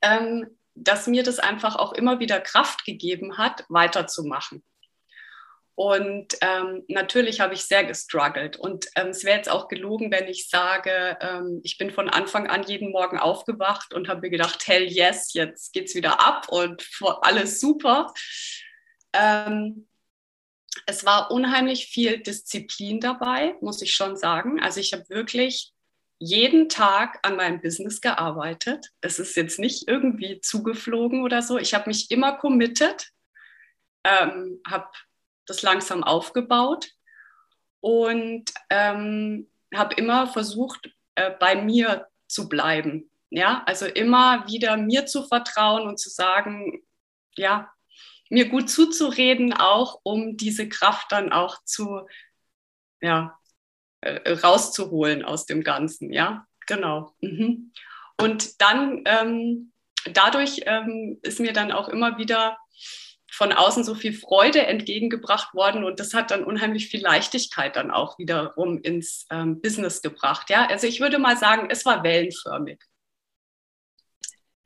Ähm, 0.00 0.58
dass 0.74 1.06
mir 1.06 1.22
das 1.22 1.38
einfach 1.38 1.76
auch 1.76 1.92
immer 1.92 2.18
wieder 2.18 2.40
Kraft 2.40 2.84
gegeben 2.84 3.36
hat, 3.38 3.64
weiterzumachen. 3.68 4.64
Und 5.74 6.36
ähm, 6.42 6.84
natürlich 6.88 7.40
habe 7.40 7.54
ich 7.54 7.64
sehr 7.64 7.84
gestruggelt. 7.84 8.56
Und 8.56 8.86
ähm, 8.94 9.08
es 9.08 9.24
wäre 9.24 9.38
jetzt 9.38 9.50
auch 9.50 9.68
gelogen, 9.68 10.10
wenn 10.10 10.28
ich 10.28 10.48
sage, 10.48 11.16
ähm, 11.20 11.60
ich 11.64 11.78
bin 11.78 11.90
von 11.90 12.10
Anfang 12.10 12.46
an 12.46 12.62
jeden 12.64 12.92
Morgen 12.92 13.18
aufgewacht 13.18 13.94
und 13.94 14.08
habe 14.08 14.20
mir 14.20 14.30
gedacht, 14.30 14.66
hell 14.66 14.84
yes, 14.84 15.32
jetzt 15.32 15.72
geht 15.72 15.88
es 15.88 15.94
wieder 15.94 16.20
ab 16.20 16.48
und 16.50 16.86
alles 17.22 17.58
super. 17.58 18.12
Ähm, 19.14 19.88
es 20.86 21.04
war 21.04 21.30
unheimlich 21.30 21.86
viel 21.86 22.18
Disziplin 22.18 23.00
dabei, 23.00 23.56
muss 23.60 23.82
ich 23.82 23.94
schon 23.94 24.16
sagen. 24.16 24.60
Also 24.60 24.80
ich 24.80 24.92
habe 24.92 25.08
wirklich 25.08 25.72
jeden 26.18 26.68
Tag 26.68 27.18
an 27.22 27.36
meinem 27.36 27.60
Business 27.60 28.00
gearbeitet. 28.00 28.90
Es 29.00 29.18
ist 29.18 29.36
jetzt 29.36 29.58
nicht 29.58 29.88
irgendwie 29.88 30.40
zugeflogen 30.40 31.22
oder 31.22 31.42
so. 31.42 31.58
Ich 31.58 31.74
habe 31.74 31.88
mich 31.88 32.10
immer 32.10 32.32
committed, 32.36 33.10
ähm, 34.04 34.60
habe 34.66 34.88
das 35.46 35.62
langsam 35.62 36.04
aufgebaut 36.04 36.90
und 37.80 38.52
ähm, 38.70 39.50
habe 39.74 39.94
immer 39.96 40.28
versucht, 40.28 40.90
äh, 41.16 41.32
bei 41.32 41.56
mir 41.56 42.08
zu 42.28 42.48
bleiben. 42.48 43.10
Ja, 43.30 43.62
also 43.66 43.86
immer 43.86 44.46
wieder 44.46 44.76
mir 44.76 45.06
zu 45.06 45.24
vertrauen 45.24 45.88
und 45.88 45.98
zu 45.98 46.10
sagen, 46.10 46.82
ja, 47.36 47.72
mir 48.32 48.48
gut 48.48 48.70
zuzureden, 48.70 49.52
auch 49.52 50.00
um 50.04 50.38
diese 50.38 50.66
Kraft 50.66 51.12
dann 51.12 51.32
auch 51.32 51.58
zu, 51.64 52.00
ja, 53.02 53.38
äh, 54.00 54.32
rauszuholen 54.32 55.22
aus 55.22 55.44
dem 55.44 55.62
Ganzen. 55.62 56.12
Ja, 56.12 56.46
genau. 56.66 57.14
Mhm. 57.20 57.72
Und 58.18 58.60
dann 58.62 59.02
ähm, 59.04 59.72
dadurch 60.10 60.62
ähm, 60.64 61.18
ist 61.22 61.40
mir 61.40 61.52
dann 61.52 61.72
auch 61.72 61.90
immer 61.90 62.16
wieder 62.16 62.56
von 63.30 63.52
außen 63.52 63.84
so 63.84 63.94
viel 63.94 64.14
Freude 64.14 64.66
entgegengebracht 64.66 65.52
worden 65.54 65.84
und 65.84 66.00
das 66.00 66.14
hat 66.14 66.30
dann 66.30 66.44
unheimlich 66.44 66.88
viel 66.88 67.02
Leichtigkeit 67.02 67.76
dann 67.76 67.90
auch 67.90 68.18
wiederum 68.18 68.80
ins 68.80 69.26
ähm, 69.30 69.60
Business 69.60 70.00
gebracht. 70.00 70.48
Ja, 70.48 70.66
also 70.68 70.86
ich 70.86 71.00
würde 71.00 71.18
mal 71.18 71.36
sagen, 71.36 71.68
es 71.70 71.84
war 71.84 72.02
wellenförmig. 72.02 72.82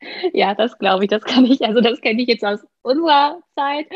Ja, 0.32 0.54
das 0.54 0.78
glaube 0.78 1.04
ich, 1.04 1.10
das 1.10 1.24
kann 1.24 1.44
ich, 1.44 1.62
also 1.64 1.80
das 1.80 2.00
kenne 2.00 2.22
ich 2.22 2.28
jetzt 2.28 2.44
aus 2.44 2.60
unserer 2.82 3.40
Zeit. 3.54 3.86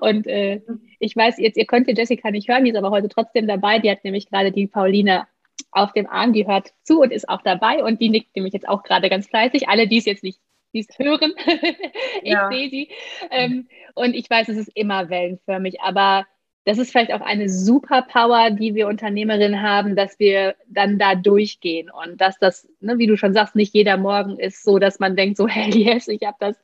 Und 0.00 0.26
äh, 0.26 0.62
ich 0.98 1.16
weiß 1.16 1.38
jetzt, 1.38 1.56
ihr 1.56 1.66
könnt 1.66 1.88
die 1.88 1.94
Jessica 1.94 2.30
nicht 2.30 2.48
hören, 2.48 2.64
die 2.64 2.70
ist 2.70 2.76
aber 2.76 2.90
heute 2.90 3.08
trotzdem 3.08 3.46
dabei. 3.46 3.78
Die 3.78 3.90
hat 3.90 4.04
nämlich 4.04 4.28
gerade 4.28 4.52
die 4.52 4.66
Pauline 4.66 5.26
auf 5.70 5.92
dem 5.92 6.06
Arm, 6.06 6.32
die 6.32 6.46
hört 6.46 6.72
zu 6.82 7.00
und 7.00 7.12
ist 7.12 7.28
auch 7.28 7.42
dabei 7.42 7.82
und 7.84 8.00
die 8.00 8.08
nickt 8.08 8.34
nämlich 8.36 8.54
jetzt 8.54 8.68
auch 8.68 8.82
gerade 8.82 9.08
ganz 9.08 9.28
fleißig. 9.28 9.68
Alle, 9.68 9.88
die 9.88 9.98
es 9.98 10.06
jetzt 10.06 10.24
nicht 10.24 10.40
dies 10.72 10.88
hören, 10.98 11.34
ich 12.22 12.32
ja. 12.32 12.50
sehe 12.50 12.70
sie. 12.70 12.90
Ähm, 13.30 13.68
und 13.94 14.14
ich 14.14 14.28
weiß, 14.28 14.48
es 14.48 14.58
ist 14.58 14.70
immer 14.74 15.08
wellenförmig, 15.08 15.80
aber 15.80 16.26
das 16.66 16.78
ist 16.78 16.90
vielleicht 16.90 17.12
auch 17.12 17.20
eine 17.20 17.48
Superpower, 17.48 18.50
die 18.50 18.74
wir 18.74 18.88
Unternehmerinnen 18.88 19.62
haben, 19.62 19.94
dass 19.94 20.18
wir 20.18 20.56
dann 20.66 20.98
da 20.98 21.14
durchgehen 21.14 21.88
und 21.88 22.20
dass 22.20 22.40
das, 22.40 22.68
ne, 22.80 22.98
wie 22.98 23.06
du 23.06 23.16
schon 23.16 23.32
sagst, 23.32 23.54
nicht 23.54 23.72
jeder 23.72 23.96
Morgen 23.96 24.36
ist 24.36 24.64
so, 24.64 24.80
dass 24.80 24.98
man 24.98 25.14
denkt, 25.14 25.36
so, 25.36 25.46
hey, 25.48 25.70
yes, 25.70 26.08
ich 26.08 26.26
habe 26.26 26.36
das 26.40 26.60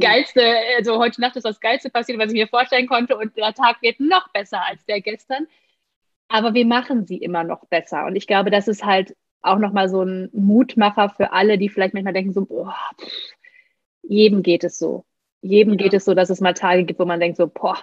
Geilste, 0.00 0.42
also 0.76 0.98
heute 0.98 1.22
Nacht 1.22 1.36
ist 1.36 1.46
das 1.46 1.60
Geilste 1.60 1.88
passiert, 1.88 2.18
was 2.18 2.30
ich 2.30 2.38
mir 2.38 2.46
vorstellen 2.46 2.86
konnte 2.86 3.16
und 3.16 3.34
der 3.38 3.54
Tag 3.54 3.80
wird 3.80 4.00
noch 4.00 4.30
besser 4.32 4.60
als 4.66 4.84
der 4.84 5.00
gestern. 5.00 5.46
Aber 6.28 6.52
wir 6.52 6.66
machen 6.66 7.06
sie 7.06 7.16
immer 7.16 7.42
noch 7.42 7.64
besser 7.68 8.04
und 8.04 8.16
ich 8.16 8.26
glaube, 8.26 8.50
das 8.50 8.68
ist 8.68 8.84
halt 8.84 9.16
auch 9.40 9.58
nochmal 9.58 9.88
so 9.88 10.02
ein 10.02 10.28
Mutmacher 10.34 11.08
für 11.08 11.32
alle, 11.32 11.56
die 11.56 11.70
vielleicht 11.70 11.94
manchmal 11.94 12.12
denken, 12.12 12.34
so, 12.34 12.44
boah, 12.44 12.76
jedem 14.02 14.42
geht 14.42 14.62
es 14.62 14.78
so. 14.78 15.06
Jedem 15.40 15.74
ja. 15.74 15.84
geht 15.84 15.94
es 15.94 16.04
so, 16.04 16.12
dass 16.12 16.28
es 16.28 16.42
mal 16.42 16.52
Tage 16.52 16.84
gibt, 16.84 17.00
wo 17.00 17.06
man 17.06 17.20
denkt, 17.20 17.38
so, 17.38 17.46
boah, 17.46 17.78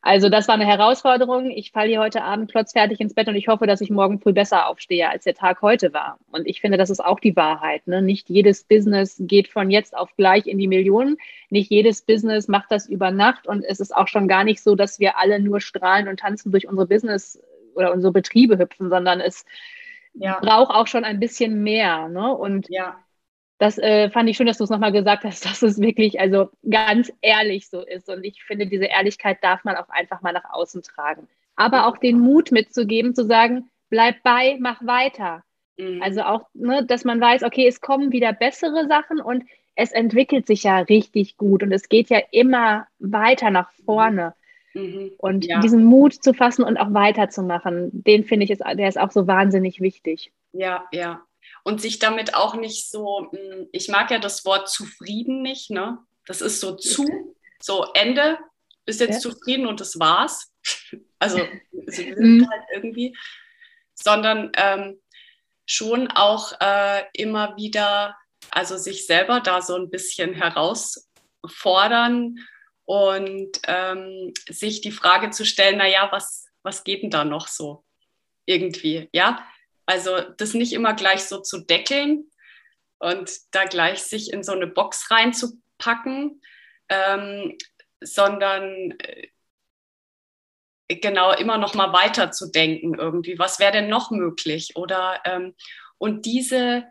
also 0.00 0.28
das 0.28 0.48
war 0.48 0.54
eine 0.54 0.66
Herausforderung. 0.66 1.50
Ich 1.50 1.72
falle 1.72 1.88
hier 1.88 2.00
heute 2.00 2.22
Abend 2.22 2.50
klotzfertig 2.50 3.00
ins 3.00 3.14
Bett 3.14 3.28
und 3.28 3.34
ich 3.34 3.48
hoffe, 3.48 3.66
dass 3.66 3.80
ich 3.80 3.90
morgen 3.90 4.20
früh 4.20 4.32
besser 4.32 4.68
aufstehe, 4.68 5.08
als 5.08 5.24
der 5.24 5.34
Tag 5.34 5.62
heute 5.62 5.92
war. 5.92 6.18
Und 6.30 6.46
ich 6.46 6.60
finde, 6.60 6.78
das 6.78 6.90
ist 6.90 7.04
auch 7.04 7.20
die 7.20 7.36
Wahrheit. 7.36 7.86
Ne? 7.86 8.00
Nicht 8.02 8.28
jedes 8.28 8.64
Business 8.64 9.16
geht 9.18 9.48
von 9.48 9.70
jetzt 9.70 9.96
auf 9.96 10.14
gleich 10.16 10.46
in 10.46 10.58
die 10.58 10.68
Millionen. 10.68 11.18
Nicht 11.50 11.70
jedes 11.70 12.02
Business 12.02 12.48
macht 12.48 12.70
das 12.70 12.88
über 12.88 13.10
Nacht. 13.10 13.46
Und 13.46 13.64
es 13.64 13.80
ist 13.80 13.94
auch 13.94 14.08
schon 14.08 14.28
gar 14.28 14.44
nicht 14.44 14.62
so, 14.62 14.74
dass 14.74 15.00
wir 15.00 15.18
alle 15.18 15.40
nur 15.40 15.60
strahlen 15.60 16.08
und 16.08 16.20
tanzen 16.20 16.52
durch 16.52 16.68
unsere 16.68 16.86
Business 16.86 17.40
oder 17.74 17.92
unsere 17.92 18.12
Betriebe 18.12 18.58
hüpfen, 18.58 18.90
sondern 18.90 19.20
es 19.20 19.44
ja. 20.14 20.38
braucht 20.40 20.74
auch 20.74 20.86
schon 20.86 21.04
ein 21.04 21.20
bisschen 21.20 21.62
mehr. 21.62 22.08
Ne? 22.08 22.34
Und 22.34 22.68
ja 22.68 22.96
das 23.58 23.76
äh, 23.78 24.08
fand 24.10 24.28
ich 24.28 24.36
schön, 24.36 24.46
dass 24.46 24.58
du 24.58 24.64
es 24.64 24.70
nochmal 24.70 24.92
gesagt 24.92 25.24
hast, 25.24 25.44
dass 25.44 25.62
es 25.62 25.80
wirklich 25.80 26.20
also 26.20 26.50
ganz 26.68 27.12
ehrlich 27.20 27.68
so 27.68 27.82
ist. 27.82 28.08
Und 28.08 28.24
ich 28.24 28.42
finde, 28.44 28.66
diese 28.66 28.86
Ehrlichkeit 28.86 29.38
darf 29.42 29.64
man 29.64 29.76
auch 29.76 29.88
einfach 29.88 30.22
mal 30.22 30.32
nach 30.32 30.50
außen 30.50 30.82
tragen. 30.82 31.28
Aber 31.56 31.86
auch 31.86 31.96
den 31.96 32.20
Mut 32.20 32.52
mitzugeben, 32.52 33.14
zu 33.14 33.24
sagen, 33.24 33.68
bleib 33.90 34.22
bei, 34.22 34.56
mach 34.60 34.84
weiter. 34.86 35.42
Mhm. 35.76 36.02
Also 36.02 36.22
auch, 36.22 36.46
ne, 36.54 36.84
dass 36.84 37.04
man 37.04 37.20
weiß, 37.20 37.42
okay, 37.42 37.66
es 37.66 37.80
kommen 37.80 38.12
wieder 38.12 38.32
bessere 38.32 38.86
Sachen 38.86 39.20
und 39.20 39.44
es 39.74 39.92
entwickelt 39.92 40.46
sich 40.46 40.64
ja 40.64 40.78
richtig 40.78 41.36
gut 41.36 41.62
und 41.62 41.72
es 41.72 41.88
geht 41.88 42.10
ja 42.10 42.20
immer 42.30 42.86
weiter 42.98 43.50
nach 43.50 43.70
vorne. 43.84 44.34
Mhm. 44.74 45.12
Und 45.18 45.46
ja. 45.46 45.60
diesen 45.60 45.84
Mut 45.84 46.14
zu 46.14 46.34
fassen 46.34 46.62
und 46.62 46.76
auch 46.76 46.92
weiterzumachen, 46.92 47.90
den 47.92 48.24
finde 48.24 48.44
ich, 48.44 48.50
ist, 48.50 48.60
der 48.60 48.88
ist 48.88 48.98
auch 48.98 49.10
so 49.10 49.26
wahnsinnig 49.26 49.80
wichtig. 49.80 50.32
Ja, 50.52 50.84
ja, 50.92 51.22
und 51.68 51.82
sich 51.82 51.98
damit 51.98 52.34
auch 52.34 52.54
nicht 52.54 52.90
so, 52.90 53.28
hm, 53.30 53.68
ich 53.72 53.88
mag 53.88 54.10
ja 54.10 54.18
das 54.18 54.46
Wort 54.46 54.70
zufrieden 54.70 55.42
nicht, 55.42 55.68
ne? 55.68 55.98
Das 56.24 56.40
ist 56.40 56.60
so 56.60 56.76
zu, 56.76 57.36
so 57.60 57.92
Ende, 57.92 58.38
bist 58.86 59.00
jetzt 59.00 59.22
ja. 59.22 59.30
zufrieden 59.30 59.66
und 59.66 59.80
das 59.80 59.98
war's. 59.98 60.50
Also 61.20 61.38
mhm. 61.72 62.48
halt 62.48 62.62
irgendwie, 62.72 63.16
sondern 63.92 64.52
ähm, 64.56 65.02
schon 65.66 66.08
auch 66.12 66.52
äh, 66.60 67.02
immer 67.12 67.56
wieder, 67.56 68.16
also 68.50 68.76
sich 68.76 69.04
selber 69.04 69.40
da 69.40 69.60
so 69.60 69.74
ein 69.74 69.90
bisschen 69.90 70.32
herausfordern 70.32 72.36
und 72.84 73.50
ähm, 73.66 74.32
sich 74.48 74.80
die 74.80 74.92
Frage 74.92 75.30
zu 75.30 75.44
stellen, 75.44 75.78
naja, 75.78 76.06
was, 76.12 76.46
was 76.62 76.84
geht 76.84 77.02
denn 77.02 77.10
da 77.10 77.24
noch 77.24 77.48
so 77.48 77.84
irgendwie, 78.46 79.08
ja? 79.12 79.44
Also 79.88 80.20
das 80.36 80.52
nicht 80.52 80.74
immer 80.74 80.92
gleich 80.92 81.24
so 81.24 81.40
zu 81.40 81.60
deckeln 81.60 82.30
und 82.98 83.30
da 83.52 83.64
gleich 83.64 84.02
sich 84.02 84.32
in 84.32 84.42
so 84.42 84.52
eine 84.52 84.66
Box 84.66 85.10
reinzupacken, 85.10 86.42
ähm, 86.90 87.56
sondern 88.00 88.94
äh, 88.98 89.28
genau 90.88 91.32
immer 91.32 91.56
noch 91.56 91.74
mal 91.74 91.94
weiter 91.94 92.30
zu 92.30 92.50
denken 92.50 92.96
irgendwie. 92.98 93.38
Was 93.38 93.58
wäre 93.58 93.72
denn 93.72 93.88
noch 93.88 94.10
möglich? 94.10 94.76
Oder 94.76 95.22
ähm, 95.24 95.54
und 95.96 96.26
diese 96.26 96.84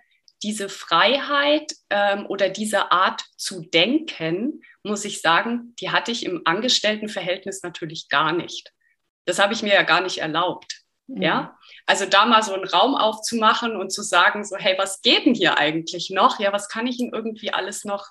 diese 0.43 0.69
Freiheit 0.69 1.73
ähm, 1.89 2.25
oder 2.27 2.49
diese 2.49 2.91
Art 2.91 3.23
zu 3.37 3.61
denken, 3.61 4.61
muss 4.83 5.05
ich 5.05 5.21
sagen, 5.21 5.75
die 5.79 5.89
hatte 5.91 6.11
ich 6.11 6.25
im 6.25 6.41
Angestelltenverhältnis 6.45 7.63
natürlich 7.63 8.09
gar 8.09 8.31
nicht. 8.31 8.71
Das 9.25 9.39
habe 9.39 9.53
ich 9.53 9.63
mir 9.63 9.73
ja 9.73 9.83
gar 9.83 10.01
nicht 10.01 10.19
erlaubt. 10.19 10.81
Mhm. 11.07 11.21
Ja, 11.21 11.59
also 11.87 12.05
da 12.05 12.25
mal 12.25 12.43
so 12.43 12.53
einen 12.53 12.65
Raum 12.65 12.95
aufzumachen 12.95 13.77
und 13.77 13.91
zu 13.91 14.03
sagen, 14.03 14.43
so, 14.43 14.57
hey, 14.57 14.75
was 14.77 15.01
geht 15.01 15.25
denn 15.25 15.33
hier 15.33 15.57
eigentlich 15.57 16.09
noch? 16.09 16.39
Ja, 16.39 16.51
was 16.51 16.67
kann 16.67 16.85
ich 16.85 16.97
denn 16.97 17.11
irgendwie 17.13 17.51
alles 17.51 17.85
noch 17.85 18.07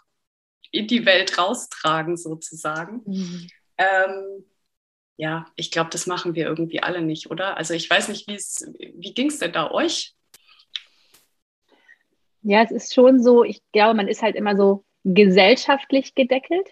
in 0.73 0.87
die 0.87 1.04
Welt 1.04 1.38
raustragen, 1.38 2.16
sozusagen? 2.16 3.02
Mhm. 3.04 3.49
Ähm, 3.76 4.45
ja, 5.18 5.47
ich 5.56 5.71
glaube, 5.71 5.90
das 5.90 6.06
machen 6.06 6.35
wir 6.35 6.47
irgendwie 6.47 6.83
alle 6.83 7.02
nicht, 7.02 7.30
oder? 7.30 7.59
Also 7.59 7.75
ich 7.75 7.88
weiß 7.88 8.09
nicht, 8.09 8.26
wie 8.26 9.14
ging 9.14 9.28
es 9.28 9.38
denn 9.38 9.52
da 9.52 9.71
euch? 9.71 10.14
Ja, 12.42 12.62
es 12.62 12.71
ist 12.71 12.95
schon 12.95 13.23
so, 13.23 13.45
ich 13.45 13.61
glaube, 13.73 13.95
man 13.95 14.09
ist 14.09 14.23
halt 14.23 14.37
immer 14.37 14.56
so 14.56 14.85
gesellschaftlich 15.04 16.14
gedeckelt. 16.14 16.71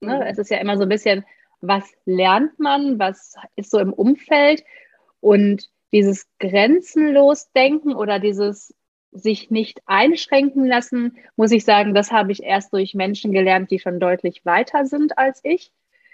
Ne? 0.00 0.16
Mhm. 0.16 0.22
Es 0.22 0.38
ist 0.38 0.50
ja 0.50 0.58
immer 0.58 0.76
so 0.76 0.84
ein 0.84 0.88
bisschen, 0.88 1.24
was 1.60 1.84
lernt 2.04 2.60
man, 2.60 3.00
was 3.00 3.34
ist 3.56 3.72
so 3.72 3.78
im 3.80 3.92
Umfeld 3.92 4.62
und 5.18 5.68
dieses 5.94 6.26
grenzenlos 6.40 7.52
Denken 7.52 7.94
oder 7.94 8.18
dieses 8.18 8.74
sich 9.12 9.52
nicht 9.52 9.80
einschränken 9.86 10.66
lassen, 10.66 11.16
muss 11.36 11.52
ich 11.52 11.64
sagen, 11.64 11.94
das 11.94 12.10
habe 12.10 12.32
ich 12.32 12.42
erst 12.42 12.72
durch 12.72 12.94
Menschen 12.94 13.30
gelernt, 13.30 13.70
die 13.70 13.78
schon 13.78 14.00
deutlich 14.00 14.44
weiter 14.44 14.86
sind 14.86 15.16
als 15.16 15.40
ich, 15.44 15.70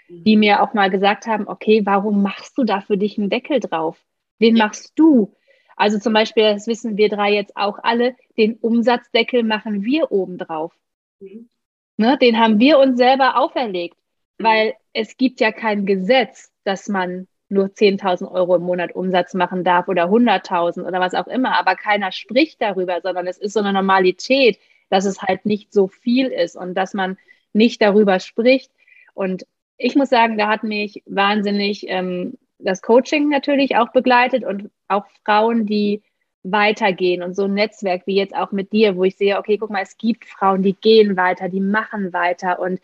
die 0.07 0.37
mir 0.37 0.61
auch 0.61 0.75
mal 0.75 0.91
gesagt 0.91 1.25
haben, 1.25 1.47
okay, 1.47 1.81
warum 1.83 2.21
machst 2.21 2.59
du 2.59 2.63
da 2.63 2.81
für 2.81 2.95
dich 2.95 3.17
einen 3.17 3.31
Deckel 3.31 3.59
drauf? 3.59 3.97
Den 4.39 4.55
ja. 4.55 4.65
machst 4.65 4.93
du. 4.95 5.35
Also 5.75 5.97
zum 5.97 6.13
Beispiel, 6.13 6.43
das 6.43 6.67
wissen 6.67 6.95
wir 6.95 7.09
drei 7.09 7.33
jetzt 7.33 7.57
auch 7.57 7.79
alle, 7.81 8.15
den 8.37 8.57
Umsatzdeckel 8.57 9.41
machen 9.41 9.83
wir 9.83 10.11
obendrauf. 10.11 10.77
Mhm. 11.19 11.49
Ne, 11.97 12.19
den 12.19 12.39
haben 12.39 12.59
wir 12.59 12.77
uns 12.77 12.99
selber 12.99 13.35
auferlegt, 13.35 13.97
mhm. 14.37 14.43
weil 14.43 14.73
es 14.93 15.17
gibt 15.17 15.39
ja 15.39 15.51
kein 15.51 15.87
Gesetz, 15.87 16.51
dass 16.65 16.87
man 16.87 17.27
nur 17.51 17.67
10.000 17.67 18.31
Euro 18.31 18.55
im 18.55 18.63
Monat 18.63 18.95
Umsatz 18.95 19.33
machen 19.33 19.63
darf 19.63 19.87
oder 19.87 20.05
100.000 20.05 20.85
oder 20.85 20.99
was 20.99 21.13
auch 21.13 21.27
immer. 21.27 21.59
Aber 21.59 21.75
keiner 21.75 22.11
spricht 22.11 22.61
darüber, 22.61 23.01
sondern 23.01 23.27
es 23.27 23.37
ist 23.37 23.53
so 23.53 23.59
eine 23.59 23.73
Normalität, 23.73 24.57
dass 24.89 25.05
es 25.05 25.21
halt 25.21 25.45
nicht 25.45 25.73
so 25.73 25.87
viel 25.87 26.27
ist 26.27 26.55
und 26.55 26.73
dass 26.75 26.93
man 26.93 27.17
nicht 27.53 27.81
darüber 27.81 28.19
spricht. 28.19 28.71
Und 29.13 29.45
ich 29.77 29.95
muss 29.95 30.09
sagen, 30.09 30.37
da 30.37 30.47
hat 30.47 30.63
mich 30.63 31.03
wahnsinnig 31.05 31.85
ähm, 31.87 32.37
das 32.59 32.81
Coaching 32.81 33.29
natürlich 33.29 33.75
auch 33.75 33.91
begleitet 33.91 34.43
und 34.43 34.69
auch 34.87 35.05
Frauen, 35.25 35.65
die 35.65 36.01
weitergehen 36.43 37.21
und 37.21 37.35
so 37.35 37.43
ein 37.43 37.53
Netzwerk 37.53 38.03
wie 38.07 38.15
jetzt 38.15 38.35
auch 38.35 38.51
mit 38.51 38.71
dir, 38.71 38.95
wo 38.95 39.03
ich 39.03 39.15
sehe, 39.15 39.37
okay, 39.37 39.57
guck 39.57 39.69
mal, 39.69 39.83
es 39.83 39.97
gibt 39.97 40.25
Frauen, 40.25 40.63
die 40.63 40.73
gehen 40.73 41.15
weiter, 41.17 41.49
die 41.49 41.59
machen 41.59 42.13
weiter 42.13 42.59
und 42.59 42.79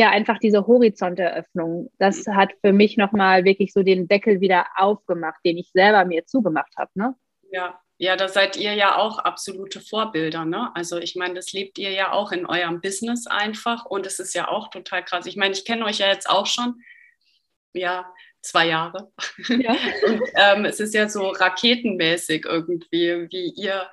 ja, 0.00 0.08
einfach 0.08 0.38
diese 0.38 0.66
Horizonteröffnung, 0.66 1.92
das 1.98 2.26
hat 2.26 2.52
für 2.62 2.72
mich 2.72 2.96
nochmal 2.96 3.44
wirklich 3.44 3.74
so 3.74 3.82
den 3.82 4.08
Deckel 4.08 4.40
wieder 4.40 4.64
aufgemacht, 4.76 5.38
den 5.44 5.58
ich 5.58 5.72
selber 5.72 6.06
mir 6.06 6.24
zugemacht 6.24 6.72
habe. 6.78 6.90
Ne? 6.94 7.14
Ja, 7.52 7.78
ja, 7.98 8.16
da 8.16 8.28
seid 8.28 8.56
ihr 8.56 8.72
ja 8.72 8.96
auch 8.96 9.18
absolute 9.18 9.82
Vorbilder. 9.82 10.46
Ne? 10.46 10.70
Also 10.74 10.96
ich 10.96 11.16
meine, 11.16 11.34
das 11.34 11.52
lebt 11.52 11.76
ihr 11.76 11.90
ja 11.90 12.12
auch 12.12 12.32
in 12.32 12.46
eurem 12.46 12.80
Business 12.80 13.26
einfach 13.26 13.84
und 13.84 14.06
es 14.06 14.18
ist 14.20 14.34
ja 14.34 14.48
auch 14.48 14.70
total 14.70 15.04
krass. 15.04 15.26
Ich 15.26 15.36
meine, 15.36 15.52
ich 15.52 15.66
kenne 15.66 15.84
euch 15.84 15.98
ja 15.98 16.06
jetzt 16.06 16.30
auch 16.30 16.46
schon, 16.46 16.80
ja, 17.74 18.10
zwei 18.40 18.68
Jahre. 18.68 19.12
Ja. 19.48 19.72
und 20.06 20.22
ähm, 20.34 20.64
es 20.64 20.80
ist 20.80 20.94
ja 20.94 21.10
so 21.10 21.28
raketenmäßig 21.28 22.46
irgendwie, 22.46 23.28
wie 23.30 23.52
ihr 23.54 23.86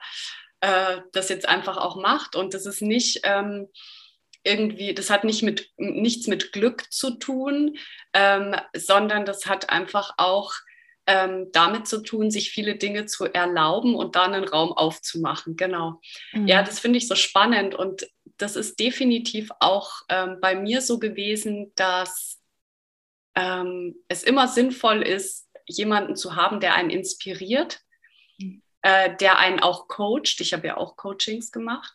äh, 0.62 1.02
das 1.12 1.28
jetzt 1.28 1.50
einfach 1.50 1.76
auch 1.76 1.98
macht. 1.98 2.38
Und 2.38 2.54
das 2.54 2.66
ist 2.66 2.82
nicht... 2.82 3.20
Ähm, 3.24 3.68
irgendwie, 4.48 4.94
das 4.94 5.10
hat 5.10 5.24
nicht 5.24 5.44
mit, 5.44 5.72
nichts 5.78 6.28
mit 6.28 6.54
Glück 6.54 6.92
zu 6.92 7.20
tun, 7.20 7.78
ähm, 8.14 8.56
sondern 8.76 9.26
das 9.26 9.46
hat 9.46 9.70
einfach 9.70 10.14
auch 10.18 10.54
ähm, 11.06 11.50
damit 11.52 11.88
zu 11.88 12.02
tun, 12.02 12.32
sich 12.32 12.52
viele 12.52 12.76
Dinge 12.76 13.06
zu 13.06 13.26
erlauben 13.26 13.96
und 13.96 14.16
dann 14.16 14.34
einen 14.34 14.48
Raum 14.48 14.72
aufzumachen. 14.74 15.56
Genau. 15.56 16.02
Mhm. 16.34 16.48
Ja, 16.48 16.64
das 16.64 16.80
finde 16.80 16.98
ich 16.98 17.08
so 17.08 17.16
spannend 17.16 17.76
und 17.76 18.08
das 18.38 18.56
ist 18.56 18.80
definitiv 18.80 19.50
auch 19.60 20.02
ähm, 20.10 20.38
bei 20.42 20.56
mir 20.56 20.82
so 20.82 21.00
gewesen, 21.00 21.72
dass 21.76 22.40
ähm, 23.36 23.96
es 24.08 24.24
immer 24.24 24.48
sinnvoll 24.48 25.02
ist, 25.02 25.48
jemanden 25.66 26.16
zu 26.16 26.36
haben, 26.36 26.60
der 26.60 26.76
einen 26.76 26.90
inspiriert, 26.90 27.80
mhm. 28.38 28.62
äh, 28.82 29.16
der 29.18 29.38
einen 29.40 29.60
auch 29.60 29.88
coacht. 29.88 30.40
Ich 30.40 30.54
habe 30.54 30.68
ja 30.68 30.78
auch 30.78 30.98
Coachings 30.98 31.52
gemacht. 31.52 31.94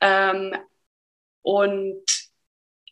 Ähm, 0.00 0.56
und 1.42 2.04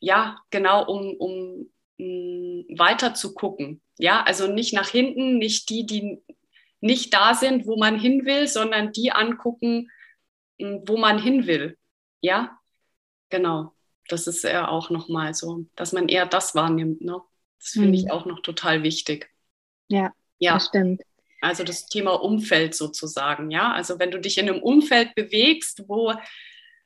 ja, 0.00 0.38
genau, 0.50 0.84
um, 0.86 1.14
um 1.14 1.70
mm, 1.98 2.78
weiter 2.78 3.14
zu 3.14 3.34
gucken. 3.34 3.80
Ja, 3.98 4.22
also 4.22 4.46
nicht 4.46 4.74
nach 4.74 4.88
hinten, 4.88 5.38
nicht 5.38 5.68
die, 5.70 5.86
die 5.86 6.22
nicht 6.80 7.14
da 7.14 7.34
sind, 7.34 7.66
wo 7.66 7.76
man 7.76 7.98
hin 7.98 8.24
will, 8.26 8.46
sondern 8.46 8.92
die 8.92 9.12
angucken, 9.12 9.90
mm, 10.58 10.78
wo 10.86 10.96
man 10.96 11.20
hin 11.20 11.46
will. 11.46 11.78
Ja, 12.20 12.58
genau. 13.30 13.72
Das 14.08 14.26
ist 14.26 14.44
ja 14.44 14.68
auch 14.68 14.90
nochmal 14.90 15.34
so, 15.34 15.66
dass 15.74 15.92
man 15.92 16.08
eher 16.08 16.26
das 16.26 16.54
wahrnimmt. 16.54 17.00
Ne? 17.00 17.20
Das 17.58 17.70
finde 17.70 17.88
mhm. 17.88 17.94
ich 17.94 18.10
auch 18.10 18.26
noch 18.26 18.40
total 18.40 18.82
wichtig. 18.82 19.28
Ja, 19.88 20.12
ja, 20.38 20.54
das 20.54 20.66
stimmt. 20.66 21.02
Also 21.40 21.64
das 21.64 21.86
Thema 21.86 22.12
Umfeld 22.12 22.74
sozusagen, 22.74 23.50
ja. 23.50 23.72
Also 23.72 23.98
wenn 23.98 24.10
du 24.10 24.20
dich 24.20 24.38
in 24.38 24.48
einem 24.48 24.62
Umfeld 24.62 25.14
bewegst, 25.14 25.84
wo 25.88 26.14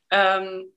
ähm, 0.09 0.71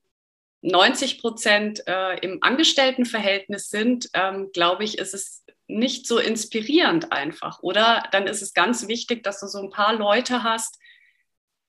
90 0.65 1.19
Prozent 1.21 1.87
äh, 1.87 2.17
im 2.19 2.39
Angestelltenverhältnis 2.41 3.69
sind, 3.69 4.09
ähm, 4.13 4.49
glaube 4.51 4.83
ich, 4.83 4.97
ist 4.97 5.13
es 5.13 5.43
nicht 5.67 6.07
so 6.07 6.17
inspirierend 6.17 7.11
einfach. 7.11 7.59
Oder 7.61 8.03
dann 8.11 8.27
ist 8.27 8.41
es 8.41 8.53
ganz 8.53 8.87
wichtig, 8.87 9.23
dass 9.23 9.39
du 9.39 9.47
so 9.47 9.59
ein 9.59 9.69
paar 9.69 9.93
Leute 9.93 10.43
hast, 10.43 10.79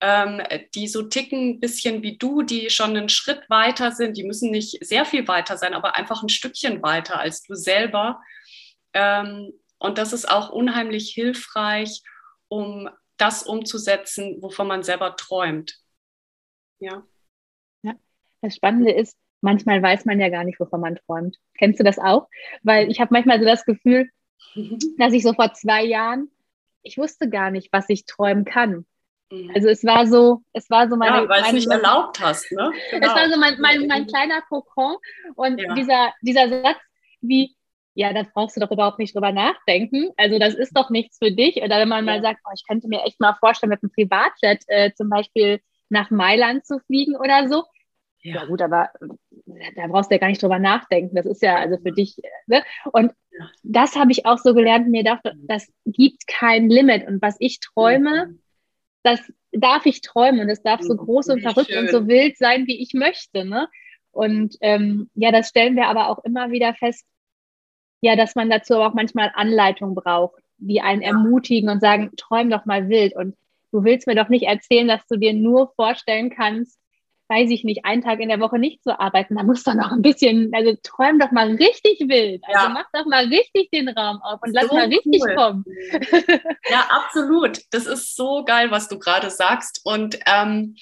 ähm, 0.00 0.42
die 0.74 0.88
so 0.88 1.02
ticken, 1.02 1.50
ein 1.50 1.60
bisschen 1.60 2.02
wie 2.02 2.16
du, 2.16 2.42
die 2.42 2.70
schon 2.70 2.96
einen 2.96 3.08
Schritt 3.08 3.48
weiter 3.48 3.92
sind. 3.92 4.16
Die 4.16 4.24
müssen 4.24 4.50
nicht 4.50 4.84
sehr 4.84 5.04
viel 5.04 5.26
weiter 5.28 5.56
sein, 5.56 5.74
aber 5.74 5.96
einfach 5.96 6.22
ein 6.22 6.28
Stückchen 6.28 6.82
weiter 6.82 7.18
als 7.18 7.42
du 7.42 7.54
selber. 7.54 8.20
Ähm, 8.92 9.52
und 9.78 9.98
das 9.98 10.12
ist 10.12 10.28
auch 10.28 10.50
unheimlich 10.50 11.10
hilfreich, 11.10 12.02
um 12.48 12.88
das 13.18 13.42
umzusetzen, 13.42 14.40
wovon 14.40 14.68
man 14.68 14.82
selber 14.82 15.16
träumt. 15.16 15.78
Ja. 16.78 17.02
Das 18.42 18.54
Spannende 18.54 18.92
ist, 18.92 19.16
manchmal 19.40 19.82
weiß 19.82 20.04
man 20.04 20.20
ja 20.20 20.28
gar 20.28 20.44
nicht, 20.44 20.60
wovon 20.60 20.80
man 20.80 20.96
träumt. 20.96 21.36
Kennst 21.58 21.80
du 21.80 21.84
das 21.84 21.98
auch? 21.98 22.28
Weil 22.62 22.90
ich 22.90 23.00
habe 23.00 23.12
manchmal 23.12 23.38
so 23.38 23.44
das 23.44 23.64
Gefühl, 23.64 24.10
dass 24.98 25.12
ich 25.12 25.22
so 25.22 25.32
vor 25.32 25.52
zwei 25.54 25.84
Jahren, 25.84 26.30
ich 26.82 26.98
wusste 26.98 27.28
gar 27.28 27.50
nicht, 27.50 27.72
was 27.72 27.88
ich 27.88 28.06
träumen 28.06 28.44
kann. 28.44 28.86
Mhm. 29.30 29.50
Also 29.54 29.68
es 29.68 29.84
war 29.84 30.06
so, 30.06 30.42
es 30.52 30.70
war 30.70 30.88
so 30.88 30.96
meine, 30.96 31.22
ja, 31.22 31.28
weil 31.28 31.42
es 31.42 31.52
nicht 31.52 31.70
erlaubt 31.70 32.20
hast, 32.20 32.50
ne? 32.52 32.72
Genau. 32.90 33.06
Es 33.06 33.14
war 33.14 33.28
so 33.28 33.38
mein, 33.38 33.60
mein, 33.60 33.86
mein 33.86 34.06
kleiner 34.06 34.40
Kokon 34.42 34.96
und 35.34 35.58
ja. 35.58 35.74
dieser, 35.74 36.12
dieser 36.22 36.48
Satz 36.48 36.78
wie, 37.20 37.56
ja, 37.94 38.12
da 38.12 38.24
brauchst 38.34 38.56
du 38.56 38.60
doch 38.60 38.70
überhaupt 38.70 38.98
nicht 38.98 39.14
drüber 39.14 39.32
nachdenken. 39.32 40.10
Also 40.16 40.38
das 40.38 40.54
ist 40.54 40.76
doch 40.76 40.90
nichts 40.90 41.18
für 41.18 41.32
dich. 41.32 41.56
Oder 41.62 41.78
wenn 41.78 41.88
man 41.88 42.06
ja. 42.06 42.12
mal 42.12 42.22
sagt, 42.22 42.40
oh, 42.44 42.52
ich 42.54 42.62
könnte 42.68 42.88
mir 42.88 43.02
echt 43.04 43.18
mal 43.20 43.34
vorstellen, 43.40 43.70
mit 43.70 43.82
einem 43.82 43.90
Privatjet 43.90 44.62
äh, 44.66 44.92
zum 44.92 45.08
Beispiel 45.08 45.60
nach 45.88 46.10
Mailand 46.10 46.66
zu 46.66 46.78
fliegen 46.80 47.16
oder 47.16 47.48
so. 47.48 47.64
Ja. 48.26 48.42
ja. 48.42 48.44
gut, 48.46 48.60
aber 48.60 48.90
da 49.76 49.86
brauchst 49.86 50.10
du 50.10 50.16
ja 50.16 50.18
gar 50.18 50.28
nicht 50.28 50.42
drüber 50.42 50.58
nachdenken. 50.58 51.14
Das 51.14 51.26
ist 51.26 51.42
ja 51.42 51.56
also 51.56 51.78
für 51.78 51.92
dich. 51.92 52.16
Ne? 52.46 52.62
Und 52.92 53.12
das 53.62 53.96
habe 53.96 54.10
ich 54.10 54.26
auch 54.26 54.38
so 54.38 54.52
gelernt. 54.52 54.88
Mir 54.88 55.04
darf, 55.04 55.20
das 55.42 55.72
gibt 55.84 56.26
kein 56.26 56.68
Limit. 56.68 57.06
Und 57.06 57.22
was 57.22 57.36
ich 57.38 57.60
träume, 57.60 58.26
mhm. 58.26 58.42
das 59.04 59.20
darf 59.52 59.86
ich 59.86 60.00
träumen. 60.00 60.40
Und 60.40 60.48
es 60.48 60.62
darf 60.62 60.80
so 60.82 60.94
mhm. 60.94 60.98
groß 60.98 61.28
und 61.28 61.42
verrückt 61.42 61.70
schön. 61.70 61.84
und 61.84 61.90
so 61.90 62.08
wild 62.08 62.36
sein, 62.36 62.66
wie 62.66 62.82
ich 62.82 62.94
möchte. 62.94 63.44
Ne? 63.44 63.68
Und 64.10 64.56
ähm, 64.60 65.08
ja, 65.14 65.30
das 65.30 65.48
stellen 65.48 65.76
wir 65.76 65.86
aber 65.86 66.08
auch 66.08 66.24
immer 66.24 66.50
wieder 66.50 66.74
fest, 66.74 67.06
ja, 68.00 68.16
dass 68.16 68.34
man 68.34 68.50
dazu 68.50 68.74
auch 68.76 68.94
manchmal 68.94 69.30
Anleitung 69.34 69.94
braucht, 69.94 70.42
die 70.58 70.80
einen 70.80 71.02
ja. 71.02 71.08
ermutigen 71.08 71.70
und 71.70 71.80
sagen, 71.80 72.10
träum 72.16 72.50
doch 72.50 72.64
mal 72.64 72.88
wild. 72.88 73.14
Und 73.14 73.36
du 73.70 73.84
willst 73.84 74.06
mir 74.08 74.16
doch 74.16 74.28
nicht 74.28 74.46
erzählen, 74.46 74.88
dass 74.88 75.06
du 75.06 75.16
dir 75.16 75.32
nur 75.32 75.72
vorstellen 75.76 76.30
kannst, 76.30 76.80
weiß 77.28 77.50
ich 77.50 77.64
nicht, 77.64 77.84
einen 77.84 78.02
Tag 78.02 78.20
in 78.20 78.28
der 78.28 78.40
Woche 78.40 78.58
nicht 78.58 78.82
zu 78.82 78.98
arbeiten, 78.98 79.36
da 79.36 79.42
muss 79.42 79.64
doch 79.64 79.74
noch 79.74 79.90
ein 79.92 80.02
bisschen, 80.02 80.50
also 80.54 80.76
träum 80.82 81.18
doch 81.18 81.32
mal 81.32 81.50
richtig 81.50 82.00
wild. 82.08 82.42
Also 82.46 82.66
ja. 82.66 82.68
mach 82.68 82.86
doch 82.92 83.06
mal 83.06 83.26
richtig 83.26 83.70
den 83.70 83.88
Raum 83.88 84.20
auf 84.22 84.40
und 84.42 84.52
lass 84.52 84.70
mal 84.70 84.86
richtig 84.86 85.22
cool. 85.22 85.34
kommen. 85.34 85.64
Ja, 86.68 86.88
absolut. 86.90 87.60
Das 87.70 87.86
ist 87.86 88.16
so 88.16 88.44
geil, 88.44 88.70
was 88.70 88.88
du 88.88 88.98
gerade 88.98 89.30
sagst. 89.30 89.80
Und 89.84 90.18
ähm, 90.26 90.76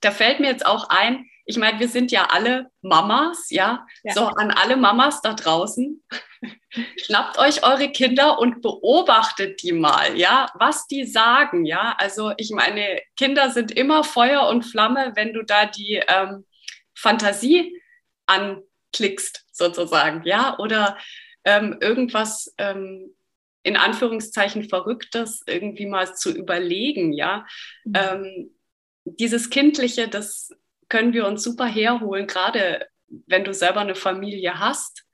da 0.00 0.10
fällt 0.10 0.40
mir 0.40 0.48
jetzt 0.48 0.66
auch 0.66 0.88
ein, 0.88 1.26
ich 1.48 1.56
meine, 1.56 1.80
wir 1.80 1.88
sind 1.88 2.12
ja 2.12 2.26
alle 2.30 2.70
Mamas, 2.82 3.48
ja? 3.48 3.86
ja? 4.02 4.12
So 4.12 4.26
an 4.26 4.50
alle 4.50 4.76
Mamas 4.76 5.22
da 5.22 5.32
draußen. 5.32 6.04
Schnappt 7.02 7.38
euch 7.38 7.64
eure 7.64 7.88
Kinder 7.88 8.38
und 8.38 8.60
beobachtet 8.60 9.62
die 9.62 9.72
mal, 9.72 10.14
ja, 10.18 10.50
was 10.54 10.86
die 10.88 11.06
sagen, 11.06 11.64
ja. 11.64 11.96
Also 11.96 12.34
ich 12.36 12.50
meine, 12.50 13.00
Kinder 13.16 13.50
sind 13.50 13.72
immer 13.72 14.04
Feuer 14.04 14.46
und 14.46 14.64
Flamme, 14.64 15.12
wenn 15.14 15.32
du 15.32 15.42
da 15.42 15.64
die 15.64 16.02
ähm, 16.06 16.44
Fantasie 16.94 17.80
anklickst, 18.26 19.46
sozusagen, 19.50 20.24
ja, 20.26 20.58
oder 20.58 20.98
ähm, 21.44 21.78
irgendwas 21.80 22.54
ähm, 22.58 23.16
in 23.62 23.78
Anführungszeichen 23.78 24.68
Verrücktes 24.68 25.42
irgendwie 25.46 25.86
mal 25.86 26.14
zu 26.14 26.30
überlegen, 26.30 27.14
ja. 27.14 27.46
Mhm. 27.86 27.92
Ähm, 27.94 28.50
dieses 29.06 29.48
Kindliche, 29.48 30.08
das 30.08 30.50
können 30.88 31.12
wir 31.12 31.26
uns 31.26 31.42
super 31.42 31.66
herholen, 31.66 32.26
gerade 32.26 32.86
wenn 33.26 33.44
du 33.44 33.52
selber 33.54 33.80
eine 33.80 33.94
Familie 33.94 34.58
hast. 34.58 35.04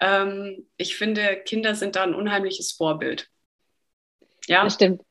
Ähm, 0.00 0.66
ich 0.76 0.96
finde, 0.96 1.36
Kinder 1.44 1.74
sind 1.74 1.96
da 1.96 2.02
ein 2.02 2.14
unheimliches 2.14 2.72
Vorbild. 2.72 3.28
Ja, 4.46 4.64
das 4.64 4.74
stimmt. 4.74 5.02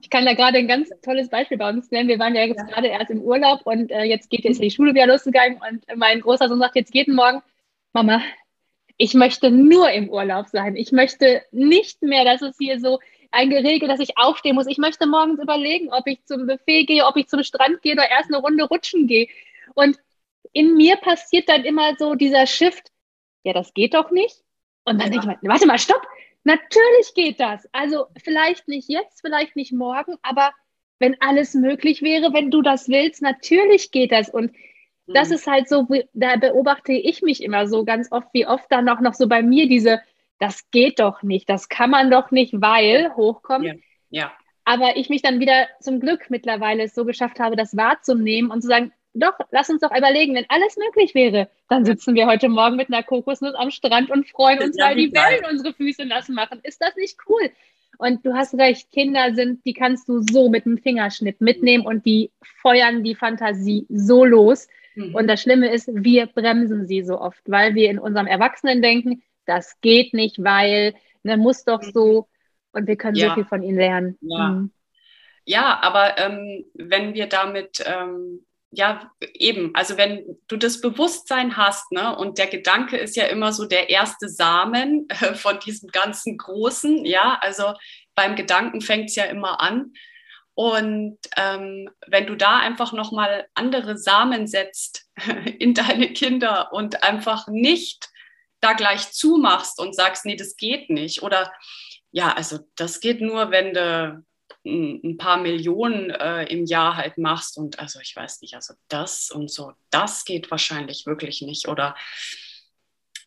Ich 0.00 0.08
kann 0.08 0.24
da 0.24 0.34
gerade 0.34 0.58
ein 0.58 0.68
ganz 0.68 0.88
tolles 1.02 1.28
Beispiel 1.28 1.58
bei 1.58 1.68
uns 1.68 1.90
nennen. 1.90 2.08
Wir 2.08 2.18
waren 2.18 2.34
ja 2.34 2.44
jetzt 2.44 2.58
ja. 2.58 2.64
gerade 2.64 2.88
erst 2.88 3.10
im 3.10 3.20
Urlaub 3.20 3.60
und 3.64 3.90
äh, 3.90 4.04
jetzt 4.04 4.30
geht 4.30 4.44
jetzt 4.44 4.62
die 4.62 4.70
Schule 4.70 4.94
wieder 4.94 5.06
losgegangen 5.06 5.60
und 5.68 5.84
mein 5.96 6.20
großer 6.20 6.48
Sohn 6.48 6.58
sagt 6.58 6.76
jetzt 6.76 6.94
jeden 6.94 7.14
Morgen, 7.14 7.42
Mama, 7.92 8.22
ich 8.96 9.14
möchte 9.14 9.50
nur 9.50 9.90
im 9.90 10.08
Urlaub 10.08 10.48
sein. 10.48 10.76
Ich 10.76 10.92
möchte 10.92 11.42
nicht 11.50 12.02
mehr, 12.02 12.24
dass 12.24 12.40
es 12.40 12.56
hier 12.58 12.80
so 12.80 13.00
ein 13.30 13.50
Geregel, 13.50 13.88
dass 13.88 14.00
ich 14.00 14.16
aufstehen 14.16 14.54
muss. 14.54 14.66
Ich 14.66 14.78
möchte 14.78 15.06
morgens 15.06 15.40
überlegen, 15.40 15.92
ob 15.92 16.06
ich 16.06 16.24
zum 16.24 16.46
Buffet 16.46 16.84
gehe, 16.84 17.04
ob 17.04 17.16
ich 17.16 17.28
zum 17.28 17.42
Strand 17.42 17.82
gehe 17.82 17.92
oder 17.92 18.10
erst 18.10 18.32
eine 18.32 18.40
Runde 18.40 18.64
rutschen 18.64 19.06
gehe. 19.06 19.28
Und 19.74 19.98
in 20.52 20.74
mir 20.74 20.96
passiert 20.96 21.48
dann 21.48 21.64
immer 21.64 21.96
so 21.96 22.14
dieser 22.14 22.46
Shift, 22.46 22.90
ja, 23.44 23.52
das 23.52 23.74
geht 23.74 23.94
doch 23.94 24.10
nicht. 24.10 24.42
Und 24.84 25.00
dann 25.00 25.12
ja. 25.12 25.20
denke 25.20 25.36
ich 25.36 25.42
mir, 25.42 25.50
warte 25.50 25.66
mal, 25.66 25.78
stopp, 25.78 26.02
natürlich 26.44 27.12
geht 27.14 27.40
das. 27.40 27.68
Also 27.72 28.06
vielleicht 28.22 28.68
nicht 28.68 28.88
jetzt, 28.88 29.20
vielleicht 29.20 29.56
nicht 29.56 29.72
morgen, 29.72 30.16
aber 30.22 30.52
wenn 30.98 31.20
alles 31.20 31.54
möglich 31.54 32.02
wäre, 32.02 32.32
wenn 32.32 32.50
du 32.50 32.62
das 32.62 32.88
willst, 32.88 33.20
natürlich 33.22 33.90
geht 33.90 34.12
das. 34.12 34.28
Und 34.28 34.52
das 35.06 35.28
mhm. 35.28 35.34
ist 35.34 35.46
halt 35.46 35.68
so, 35.68 35.86
da 36.14 36.36
beobachte 36.36 36.92
ich 36.92 37.22
mich 37.22 37.42
immer 37.42 37.68
so 37.68 37.84
ganz 37.84 38.10
oft, 38.10 38.28
wie 38.32 38.46
oft 38.46 38.70
dann 38.70 38.88
auch 38.88 39.00
noch 39.00 39.14
so 39.14 39.28
bei 39.28 39.42
mir 39.42 39.68
diese, 39.68 40.00
das 40.38 40.70
geht 40.70 41.00
doch 41.00 41.22
nicht, 41.22 41.48
das 41.48 41.68
kann 41.68 41.90
man 41.90 42.10
doch 42.10 42.30
nicht, 42.30 42.54
weil 42.60 43.14
hochkommt. 43.14 43.66
Ja. 43.66 43.74
ja. 44.10 44.32
Aber 44.64 44.96
ich 44.96 45.08
mich 45.08 45.22
dann 45.22 45.38
wieder 45.38 45.68
zum 45.80 46.00
Glück 46.00 46.28
mittlerweile 46.28 46.88
so 46.88 47.04
geschafft 47.04 47.38
habe, 47.38 47.56
das 47.56 47.76
wahrzunehmen 47.76 48.50
und 48.50 48.62
zu 48.62 48.68
sagen, 48.68 48.92
doch, 49.18 49.34
lass 49.50 49.70
uns 49.70 49.80
doch 49.80 49.96
überlegen, 49.96 50.34
wenn 50.34 50.46
alles 50.48 50.76
möglich 50.76 51.14
wäre, 51.14 51.48
dann 51.68 51.84
sitzen 51.84 52.14
wir 52.14 52.26
heute 52.26 52.48
Morgen 52.48 52.76
mit 52.76 52.88
einer 52.88 53.02
Kokosnuss 53.02 53.54
am 53.54 53.70
Strand 53.70 54.10
und 54.10 54.28
freuen 54.28 54.62
uns, 54.62 54.78
weil 54.78 54.96
die 54.96 55.12
Wellen 55.12 55.44
unsere 55.50 55.72
Füße 55.74 56.04
nass 56.04 56.28
machen. 56.28 56.60
Ist 56.62 56.80
das 56.82 56.94
nicht 56.96 57.16
cool? 57.28 57.50
Und 57.98 58.26
du 58.26 58.34
hast 58.34 58.54
recht, 58.54 58.90
Kinder 58.92 59.34
sind, 59.34 59.64
die 59.64 59.72
kannst 59.72 60.08
du 60.08 60.20
so 60.20 60.48
mit 60.48 60.66
dem 60.66 60.78
Fingerschnitt 60.78 61.40
mitnehmen 61.40 61.86
und 61.86 62.04
die 62.04 62.30
feuern 62.60 63.02
die 63.02 63.14
Fantasie 63.14 63.86
so 63.88 64.24
los. 64.24 64.68
Mhm. 64.94 65.14
Und 65.14 65.28
das 65.28 65.42
Schlimme 65.42 65.70
ist, 65.72 65.88
wir 65.92 66.26
bremsen 66.26 66.86
sie 66.86 67.02
so 67.02 67.20
oft, 67.20 67.40
weil 67.46 67.74
wir 67.74 67.90
in 67.90 67.98
unserem 67.98 68.26
Erwachsenen 68.26 68.82
denken, 68.82 69.22
das 69.46 69.80
geht 69.80 70.12
nicht, 70.12 70.42
weil, 70.42 70.94
ne, 71.22 71.36
muss 71.36 71.64
doch 71.64 71.82
mhm. 71.82 71.90
so. 71.92 72.28
Und 72.72 72.86
wir 72.86 72.96
können 72.96 73.16
ja. 73.16 73.28
so 73.28 73.34
viel 73.34 73.44
von 73.44 73.62
ihnen 73.62 73.78
lernen. 73.78 74.18
Ja, 74.20 74.48
mhm. 74.48 74.70
ja 75.46 75.78
aber 75.80 76.18
ähm, 76.18 76.66
wenn 76.74 77.14
wir 77.14 77.26
damit 77.26 77.82
ähm, 77.86 78.45
ja, 78.70 79.10
eben, 79.20 79.74
also 79.74 79.96
wenn 79.96 80.24
du 80.48 80.56
das 80.56 80.80
Bewusstsein 80.80 81.56
hast, 81.56 81.92
ne, 81.92 82.16
und 82.16 82.38
der 82.38 82.48
Gedanke 82.48 82.96
ist 82.96 83.16
ja 83.16 83.24
immer 83.24 83.52
so 83.52 83.64
der 83.64 83.90
erste 83.90 84.28
Samen 84.28 85.08
äh, 85.08 85.34
von 85.34 85.58
diesem 85.60 85.90
ganzen 85.90 86.36
Großen, 86.36 87.04
ja, 87.04 87.38
also 87.40 87.74
beim 88.14 88.36
Gedanken 88.36 88.80
fängt 88.80 89.10
es 89.10 89.16
ja 89.16 89.24
immer 89.24 89.60
an. 89.60 89.92
Und 90.54 91.18
ähm, 91.36 91.90
wenn 92.06 92.26
du 92.26 92.34
da 92.34 92.58
einfach 92.58 92.92
nochmal 92.92 93.46
andere 93.54 93.98
Samen 93.98 94.46
setzt 94.46 95.06
in 95.58 95.74
deine 95.74 96.12
Kinder 96.12 96.72
und 96.72 97.02
einfach 97.02 97.46
nicht 97.46 98.08
da 98.60 98.72
gleich 98.72 99.12
zumachst 99.12 99.78
und 99.78 99.94
sagst, 99.94 100.24
nee, 100.24 100.36
das 100.36 100.56
geht 100.56 100.88
nicht. 100.88 101.22
Oder 101.22 101.52
ja, 102.10 102.32
also 102.32 102.60
das 102.74 103.00
geht 103.00 103.20
nur, 103.20 103.50
wenn 103.50 103.74
du 103.74 104.24
ein 104.66 105.16
paar 105.16 105.38
Millionen 105.38 106.10
äh, 106.10 106.44
im 106.44 106.66
Jahr 106.66 106.96
halt 106.96 107.18
machst 107.18 107.56
und 107.56 107.78
also 107.78 108.00
ich 108.00 108.14
weiß 108.14 108.40
nicht, 108.40 108.54
also 108.54 108.74
das 108.88 109.30
und 109.30 109.50
so, 109.50 109.72
das 109.90 110.24
geht 110.24 110.50
wahrscheinlich 110.50 111.06
wirklich 111.06 111.42
nicht. 111.42 111.68
Oder 111.68 111.96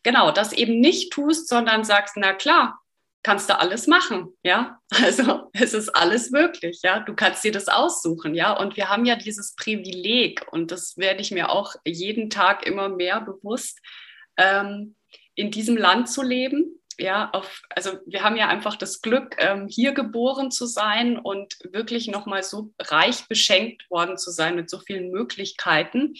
genau, 0.04 0.32
das 0.32 0.54
eben 0.54 0.80
nicht 0.80 1.12
tust, 1.13 1.47
sondern 1.47 1.84
sagst, 1.84 2.15
na 2.17 2.34
klar, 2.34 2.80
kannst 3.23 3.49
du 3.49 3.58
alles 3.58 3.88
machen, 3.88 4.34
ja, 4.43 4.80
also 4.89 5.49
es 5.54 5.73
ist 5.73 5.89
alles 5.89 6.32
möglich, 6.32 6.80
ja, 6.84 6.99
du 6.99 7.13
kannst 7.15 7.43
dir 7.43 7.52
das 7.52 7.67
aussuchen, 7.67 8.34
ja, 8.34 8.54
und 8.54 8.78
wir 8.78 8.89
haben 8.89 9.06
ja 9.06 9.15
dieses 9.15 9.56
Privileg 9.56 10.45
und 10.52 10.71
das 10.71 10.97
werde 10.97 11.21
ich 11.21 11.32
mir 11.32 11.49
auch 11.49 11.75
jeden 11.86 12.30
Tag 12.30 12.65
immer 12.65 12.89
mehr 12.89 13.21
bewusst, 13.21 13.80
ähm, 14.38 14.95
in 15.36 15.52
diesem 15.52 15.78
Land 15.78 16.10
zu 16.10 16.21
leben, 16.21 16.80
ja, 17.00 17.30
auf, 17.32 17.62
also 17.70 18.00
wir 18.06 18.24
haben 18.24 18.36
ja 18.36 18.48
einfach 18.48 18.76
das 18.76 19.02
Glück, 19.02 19.36
ähm, 19.40 19.68
hier 19.68 19.94
geboren 19.94 20.52
zu 20.52 20.66
sein 20.66 21.18
und 21.18 21.58
wirklich 21.72 22.08
nochmal 22.08 22.44
so 22.44 22.74
reich 22.80 23.28
beschenkt 23.28 23.90
worden 23.90 24.18
zu 24.18 24.32
sein 24.32 24.56
mit 24.56 24.70
so 24.70 24.80
vielen 24.80 25.10
Möglichkeiten, 25.12 26.16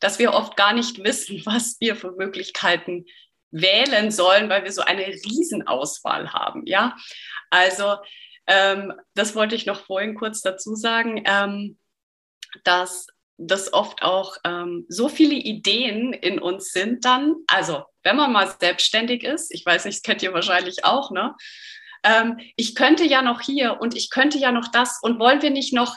dass 0.00 0.18
wir 0.18 0.34
oft 0.34 0.56
gar 0.56 0.72
nicht 0.72 0.98
wissen, 1.04 1.42
was 1.44 1.76
wir 1.80 1.96
für 1.96 2.12
Möglichkeiten 2.12 3.06
wählen 3.50 4.10
sollen, 4.10 4.48
weil 4.50 4.64
wir 4.64 4.72
so 4.72 4.82
eine 4.82 5.06
Riesenauswahl 5.06 6.32
haben. 6.32 6.66
Ja, 6.66 6.96
also 7.50 7.96
ähm, 8.46 8.92
das 9.14 9.34
wollte 9.34 9.54
ich 9.54 9.66
noch 9.66 9.80
vorhin 9.80 10.14
kurz 10.14 10.42
dazu 10.42 10.74
sagen, 10.74 11.22
ähm, 11.26 11.78
dass 12.64 13.06
dass 13.38 13.72
oft 13.72 14.02
auch 14.02 14.36
ähm, 14.44 14.84
so 14.88 15.08
viele 15.08 15.34
Ideen 15.34 16.12
in 16.12 16.40
uns 16.40 16.72
sind 16.72 17.04
dann, 17.04 17.36
also 17.46 17.84
wenn 18.02 18.16
man 18.16 18.32
mal 18.32 18.52
selbstständig 18.60 19.22
ist, 19.22 19.54
ich 19.54 19.64
weiß 19.64 19.84
nicht, 19.84 19.98
das 19.98 20.02
kennt 20.02 20.22
ihr 20.22 20.34
wahrscheinlich 20.34 20.84
auch, 20.84 21.10
ne? 21.12 21.34
Ähm, 22.02 22.38
ich 22.56 22.74
könnte 22.74 23.04
ja 23.04 23.22
noch 23.22 23.40
hier 23.40 23.80
und 23.80 23.96
ich 23.96 24.10
könnte 24.10 24.38
ja 24.38 24.52
noch 24.52 24.68
das 24.68 24.98
und 25.02 25.18
wollen 25.18 25.40
wir 25.40 25.50
nicht 25.50 25.72
noch, 25.72 25.96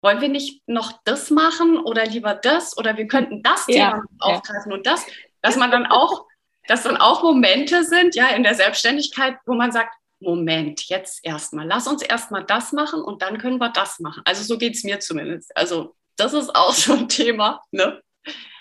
wollen 0.00 0.20
wir 0.20 0.28
nicht 0.28 0.62
noch 0.66 0.92
das 1.04 1.30
machen 1.30 1.78
oder 1.78 2.06
lieber 2.06 2.34
das 2.34 2.76
oder 2.78 2.96
wir 2.96 3.08
könnten 3.08 3.42
das 3.42 3.66
Thema 3.66 3.78
ja, 3.78 4.02
aufgreifen 4.20 4.72
und 4.72 4.86
das, 4.86 5.04
dass 5.42 5.56
man 5.56 5.70
dann 5.70 5.86
auch, 5.86 6.26
dass 6.68 6.84
dann 6.84 6.96
auch 6.96 7.22
Momente 7.22 7.84
sind, 7.84 8.14
ja, 8.14 8.28
in 8.28 8.44
der 8.44 8.54
Selbstständigkeit, 8.54 9.36
wo 9.44 9.54
man 9.54 9.72
sagt, 9.72 9.94
Moment, 10.20 10.88
jetzt 10.88 11.24
erstmal, 11.24 11.66
lass 11.66 11.86
uns 11.86 12.02
erstmal 12.02 12.44
das 12.44 12.72
machen 12.72 13.02
und 13.02 13.22
dann 13.22 13.38
können 13.38 13.58
wir 13.58 13.70
das 13.70 13.98
machen. 13.98 14.22
Also 14.24 14.44
so 14.44 14.56
geht 14.56 14.74
es 14.74 14.84
mir 14.84 14.98
zumindest. 15.00 15.54
Also 15.56 15.95
das 16.16 16.32
ist 16.32 16.54
auch 16.54 16.72
so 16.72 16.94
ein 16.94 17.08
Thema. 17.08 17.62
Ne? 17.70 18.00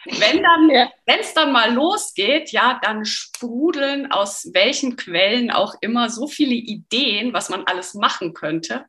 Wenn 0.05 0.43
dann, 0.43 0.69
ja. 0.69 0.91
wenn 1.05 1.19
es 1.19 1.33
dann 1.33 1.51
mal 1.51 1.73
losgeht, 1.73 2.51
ja, 2.51 2.79
dann 2.83 3.05
sprudeln 3.05 4.11
aus 4.11 4.51
welchen 4.53 4.97
Quellen 4.97 5.49
auch 5.49 5.73
immer 5.81 6.09
so 6.09 6.27
viele 6.27 6.53
Ideen, 6.53 7.33
was 7.33 7.49
man 7.49 7.63
alles 7.65 7.95
machen 7.95 8.33
könnte. 8.33 8.85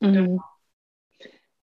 Mhm. 0.00 0.40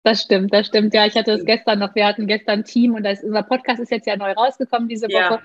Das 0.04 0.24
stimmt, 0.24 0.54
das 0.54 0.68
stimmt. 0.68 0.94
Ja, 0.94 1.06
ich 1.06 1.16
hatte 1.16 1.32
es 1.32 1.46
gestern 1.46 1.80
noch. 1.80 1.96
Wir 1.96 2.06
hatten 2.06 2.28
gestern 2.28 2.60
ein 2.60 2.66
Team 2.66 2.94
und 2.94 3.04
das, 3.04 3.24
unser 3.24 3.44
Podcast 3.44 3.80
ist 3.80 3.92
jetzt 3.92 4.08
ja 4.08 4.18
neu 4.18 4.32
rausgekommen 4.32 4.90
diese 4.90 5.08
Woche. 5.08 5.42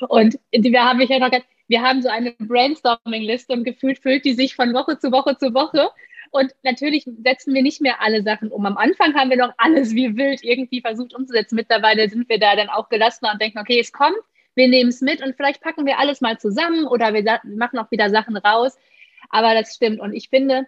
Ja. 0.00 0.06
Und 0.08 0.38
wir 0.50 0.84
haben 0.84 0.98
mich 0.98 1.10
ja 1.10 1.18
noch, 1.18 1.30
wir 1.68 1.82
haben 1.82 2.02
so 2.02 2.08
eine 2.08 2.32
Brainstorming-Liste 2.32 3.52
und 3.52 3.64
gefühlt 3.64 3.98
füllt 3.98 4.24
die 4.24 4.34
sich 4.34 4.54
von 4.54 4.74
Woche 4.74 4.98
zu 4.98 5.12
Woche 5.12 5.38
zu 5.38 5.54
Woche. 5.54 5.90
Und 6.32 6.54
natürlich 6.62 7.04
setzen 7.04 7.52
wir 7.52 7.62
nicht 7.62 7.82
mehr 7.82 8.00
alle 8.00 8.22
Sachen 8.22 8.50
um. 8.50 8.64
Am 8.64 8.78
Anfang 8.78 9.14
haben 9.14 9.28
wir 9.28 9.36
noch 9.36 9.52
alles 9.58 9.94
wie 9.94 10.16
wild 10.16 10.42
irgendwie 10.42 10.80
versucht 10.80 11.14
umzusetzen. 11.14 11.56
Mittlerweile 11.56 12.08
sind 12.08 12.26
wir 12.30 12.38
da 12.38 12.56
dann 12.56 12.70
auch 12.70 12.88
gelassener 12.88 13.32
und 13.32 13.40
denken, 13.40 13.58
okay, 13.58 13.78
es 13.78 13.92
kommt, 13.92 14.16
wir 14.54 14.66
nehmen 14.66 14.88
es 14.88 15.02
mit 15.02 15.22
und 15.22 15.36
vielleicht 15.36 15.60
packen 15.60 15.84
wir 15.84 15.98
alles 15.98 16.22
mal 16.22 16.38
zusammen 16.38 16.86
oder 16.86 17.12
wir 17.12 17.22
machen 17.44 17.78
auch 17.78 17.90
wieder 17.90 18.08
Sachen 18.08 18.38
raus. 18.38 18.78
Aber 19.28 19.52
das 19.52 19.74
stimmt. 19.74 20.00
Und 20.00 20.14
ich 20.14 20.30
finde, 20.30 20.66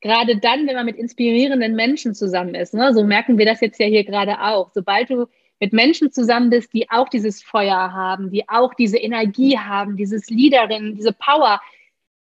gerade 0.00 0.38
dann, 0.38 0.68
wenn 0.68 0.76
man 0.76 0.86
mit 0.86 0.96
inspirierenden 0.96 1.74
Menschen 1.74 2.14
zusammen 2.14 2.54
ist, 2.54 2.72
ne, 2.72 2.94
so 2.94 3.02
merken 3.02 3.36
wir 3.36 3.46
das 3.46 3.60
jetzt 3.60 3.80
ja 3.80 3.86
hier 3.86 4.04
gerade 4.04 4.40
auch, 4.40 4.70
sobald 4.72 5.10
du 5.10 5.26
mit 5.58 5.72
Menschen 5.72 6.12
zusammen 6.12 6.50
bist, 6.50 6.72
die 6.72 6.88
auch 6.88 7.08
dieses 7.08 7.42
Feuer 7.42 7.92
haben, 7.92 8.30
die 8.30 8.48
auch 8.48 8.74
diese 8.74 8.96
Energie 8.96 9.58
haben, 9.58 9.96
dieses 9.96 10.30
Leaderin, 10.30 10.94
diese 10.94 11.12
Power, 11.12 11.60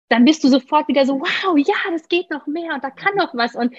dann 0.08 0.24
bist 0.24 0.44
du 0.44 0.50
sofort 0.50 0.88
wieder 0.88 1.06
so, 1.06 1.20
wow, 1.20 1.58
ja, 1.58 1.74
das 1.92 2.08
geht 2.08 2.30
noch 2.30 2.46
mehr 2.46 2.76
und 2.76 2.84
da 2.84 2.92
kann 2.92 3.16
noch 3.16 3.34
was. 3.34 3.56
Und, 3.56 3.74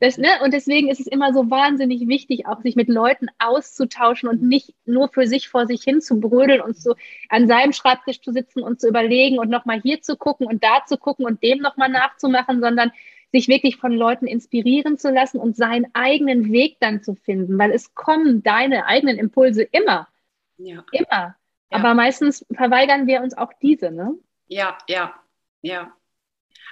das, 0.00 0.18
ne, 0.18 0.28
und 0.42 0.52
deswegen 0.52 0.88
ist 0.88 0.98
es 0.98 1.06
immer 1.06 1.32
so 1.32 1.50
wahnsinnig 1.50 2.08
wichtig, 2.08 2.46
auch 2.46 2.60
sich 2.62 2.74
mit 2.74 2.88
Leuten 2.88 3.28
auszutauschen 3.38 4.28
und 4.28 4.42
nicht 4.42 4.74
nur 4.86 5.08
für 5.08 5.26
sich 5.26 5.48
vor 5.48 5.66
sich 5.66 5.82
hin 5.82 6.00
zu 6.00 6.18
brödeln 6.18 6.60
und 6.60 6.76
so 6.76 6.96
an 7.28 7.46
seinem 7.46 7.72
Schreibtisch 7.72 8.20
zu 8.20 8.32
sitzen 8.32 8.62
und 8.62 8.80
zu 8.80 8.88
überlegen 8.88 9.38
und 9.38 9.50
nochmal 9.50 9.80
hier 9.80 10.02
zu 10.02 10.16
gucken 10.16 10.46
und 10.46 10.64
da 10.64 10.84
zu 10.84 10.98
gucken 10.98 11.24
und 11.24 11.42
dem 11.44 11.58
nochmal 11.58 11.90
nachzumachen, 11.90 12.60
sondern 12.60 12.90
sich 13.30 13.46
wirklich 13.46 13.76
von 13.76 13.92
Leuten 13.92 14.26
inspirieren 14.26 14.98
zu 14.98 15.10
lassen 15.10 15.38
und 15.38 15.54
seinen 15.56 15.86
eigenen 15.92 16.50
Weg 16.50 16.78
dann 16.80 17.02
zu 17.02 17.14
finden, 17.14 17.56
weil 17.58 17.70
es 17.70 17.94
kommen 17.94 18.42
deine 18.42 18.86
eigenen 18.86 19.18
Impulse 19.18 19.62
immer. 19.62 20.08
Ja. 20.56 20.82
Immer. 20.90 21.06
Ja. 21.10 21.36
Aber 21.70 21.94
meistens 21.94 22.44
verweigern 22.52 23.06
wir 23.06 23.22
uns 23.22 23.36
auch 23.36 23.52
diese, 23.60 23.92
ne? 23.92 24.14
Ja, 24.48 24.78
ja, 24.88 25.14
ja. 25.62 25.92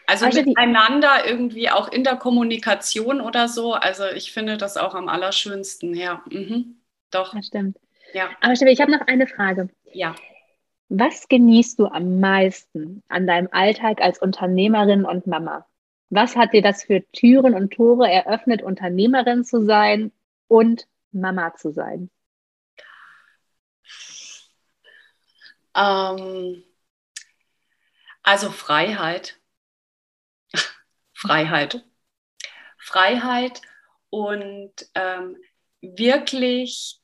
Also, 0.07 0.27
also 0.27 0.43
miteinander 0.43 1.27
irgendwie 1.27 1.71
auch 1.71 1.89
in 1.89 2.05
der 2.05 2.17
Kommunikation 2.17 3.21
oder 3.21 3.49
so. 3.49 3.73
Also 3.75 4.05
ich 4.07 4.33
finde 4.33 4.57
das 4.57 4.77
auch 4.77 4.95
am 4.95 5.09
allerschönsten, 5.09 5.95
ja. 5.95 6.23
Mhm. 6.31 6.81
Doch. 7.11 7.35
Das 7.35 7.47
stimmt. 7.47 7.79
Ja. 8.13 8.31
Aber 8.41 8.55
Steffi, 8.55 8.73
ich 8.73 8.81
habe 8.81 8.93
noch 8.93 9.07
eine 9.07 9.27
Frage. 9.27 9.69
Ja. 9.93 10.15
Was 10.89 11.27
genießt 11.29 11.81
du 11.81 11.87
am 11.87 12.21
meisten 12.21 13.03
an 13.09 13.27
deinem 13.27 13.49
Alltag 13.51 14.01
als 14.01 14.21
Unternehmerin 14.21 15.05
und 15.05 15.27
Mama? 15.27 15.67
Was 16.11 16.37
hat 16.37 16.53
dir 16.53 16.63
das 16.63 16.85
für 16.85 17.05
Türen 17.11 17.55
und 17.55 17.73
Tore 17.73 18.09
eröffnet, 18.09 18.63
Unternehmerin 18.63 19.45
zu 19.45 19.65
sein 19.65 20.13
und 20.47 20.87
Mama 21.11 21.55
zu 21.57 21.73
sein? 21.73 22.11
Ähm, 25.75 26.63
also 28.27 28.51
Freiheit. 28.51 29.41
Freiheit. 31.15 31.85
Freiheit 32.77 33.63
und 34.11 34.73
ähm, 34.95 35.37
wirklich, 35.81 37.01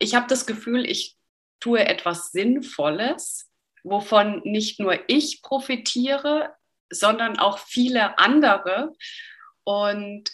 ich 0.00 0.14
habe 0.14 0.26
das 0.26 0.46
Gefühl, 0.46 0.84
ich 0.84 1.16
tue 1.60 1.86
etwas 1.86 2.32
Sinnvolles, 2.32 3.48
wovon 3.84 4.40
nicht 4.44 4.80
nur 4.80 4.98
ich 5.08 5.40
profitiere, 5.40 6.54
sondern 6.90 7.38
auch 7.38 7.58
viele 7.58 8.18
andere. 8.18 8.92
Und 9.62 10.30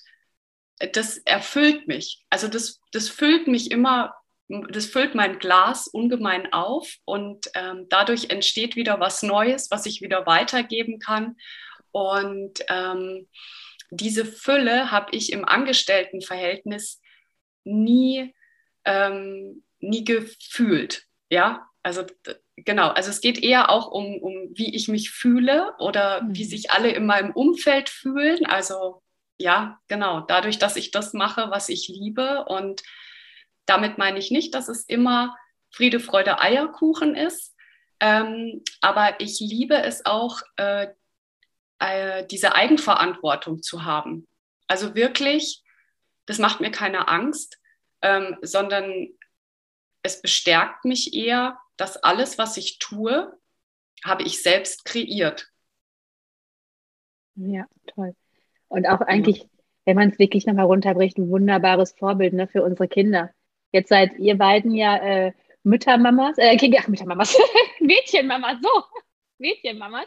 das 0.92 1.18
erfüllt 1.18 1.88
mich. 1.88 2.24
Also 2.30 2.48
das, 2.48 2.80
das 2.92 3.10
füllt 3.10 3.48
mich 3.48 3.70
immer 3.70 4.14
das 4.48 4.86
füllt 4.86 5.14
mein 5.14 5.38
Glas 5.38 5.88
ungemein 5.88 6.52
auf 6.52 6.96
und 7.04 7.50
ähm, 7.54 7.86
dadurch 7.88 8.30
entsteht 8.30 8.76
wieder 8.76 9.00
was 9.00 9.22
Neues, 9.22 9.70
was 9.70 9.86
ich 9.86 10.02
wieder 10.02 10.26
weitergeben 10.26 10.98
kann. 10.98 11.36
Und 11.90 12.60
ähm, 12.68 13.28
diese 13.90 14.24
Fülle 14.24 14.90
habe 14.90 15.16
ich 15.16 15.32
im 15.32 15.44
Angestelltenverhältnis 15.44 17.00
nie, 17.64 18.34
ähm, 18.84 19.64
nie 19.80 20.04
gefühlt. 20.04 21.06
Ja, 21.28 21.68
also 21.82 22.04
genau, 22.56 22.88
also 22.88 23.10
es 23.10 23.20
geht 23.20 23.42
eher 23.42 23.70
auch 23.70 23.90
um, 23.90 24.18
um 24.18 24.50
wie 24.54 24.74
ich 24.74 24.88
mich 24.88 25.10
fühle 25.10 25.74
oder 25.78 26.22
mhm. 26.22 26.34
wie 26.34 26.44
sich 26.44 26.70
alle 26.70 26.90
in 26.90 27.06
meinem 27.06 27.32
Umfeld 27.32 27.88
fühlen. 27.88 28.46
Also 28.46 29.02
ja, 29.38 29.80
genau, 29.88 30.20
dadurch, 30.20 30.58
dass 30.58 30.76
ich 30.76 30.90
das 30.90 31.12
mache, 31.12 31.50
was 31.50 31.68
ich 31.68 31.88
liebe. 31.88 32.44
Und 32.46 32.82
damit 33.66 33.98
meine 33.98 34.18
ich 34.18 34.30
nicht, 34.30 34.54
dass 34.54 34.68
es 34.68 34.84
immer 34.84 35.36
Friede, 35.70 36.00
Freude, 36.00 36.40
Eierkuchen 36.40 37.14
ist. 37.14 37.54
Ähm, 38.00 38.62
aber 38.80 39.20
ich 39.20 39.40
liebe 39.40 39.76
es 39.76 40.04
auch, 40.06 40.40
äh, 40.56 40.88
äh, 41.78 42.26
diese 42.26 42.54
Eigenverantwortung 42.54 43.62
zu 43.62 43.84
haben. 43.84 44.26
Also 44.66 44.94
wirklich, 44.94 45.62
das 46.26 46.38
macht 46.38 46.60
mir 46.60 46.70
keine 46.70 47.08
Angst, 47.08 47.60
ähm, 48.02 48.36
sondern 48.42 49.08
es 50.02 50.22
bestärkt 50.22 50.84
mich 50.84 51.14
eher, 51.14 51.58
dass 51.76 51.96
alles, 51.96 52.38
was 52.38 52.56
ich 52.56 52.78
tue, 52.78 53.32
habe 54.04 54.22
ich 54.22 54.42
selbst 54.42 54.84
kreiert. 54.84 55.50
Ja, 57.34 57.66
toll. 57.86 58.14
Und 58.68 58.86
auch 58.86 59.00
eigentlich, 59.00 59.48
wenn 59.84 59.96
man 59.96 60.10
es 60.10 60.18
wirklich 60.18 60.46
nochmal 60.46 60.66
runterbricht, 60.66 61.18
ein 61.18 61.28
wunderbares 61.28 61.92
Vorbild 61.92 62.32
ne, 62.32 62.48
für 62.48 62.62
unsere 62.62 62.88
Kinder. 62.88 63.30
Jetzt 63.76 63.90
seid 63.90 64.18
ihr 64.18 64.38
beiden 64.38 64.74
ja 64.74 64.96
äh, 64.96 65.32
Müttermamas, 65.62 66.38
äh, 66.38 66.56
ach, 66.78 66.88
Müttermamas, 66.88 67.36
Mädchenmamas, 67.80 68.56
so. 68.62 68.70
Mädchenmamas. 69.36 70.06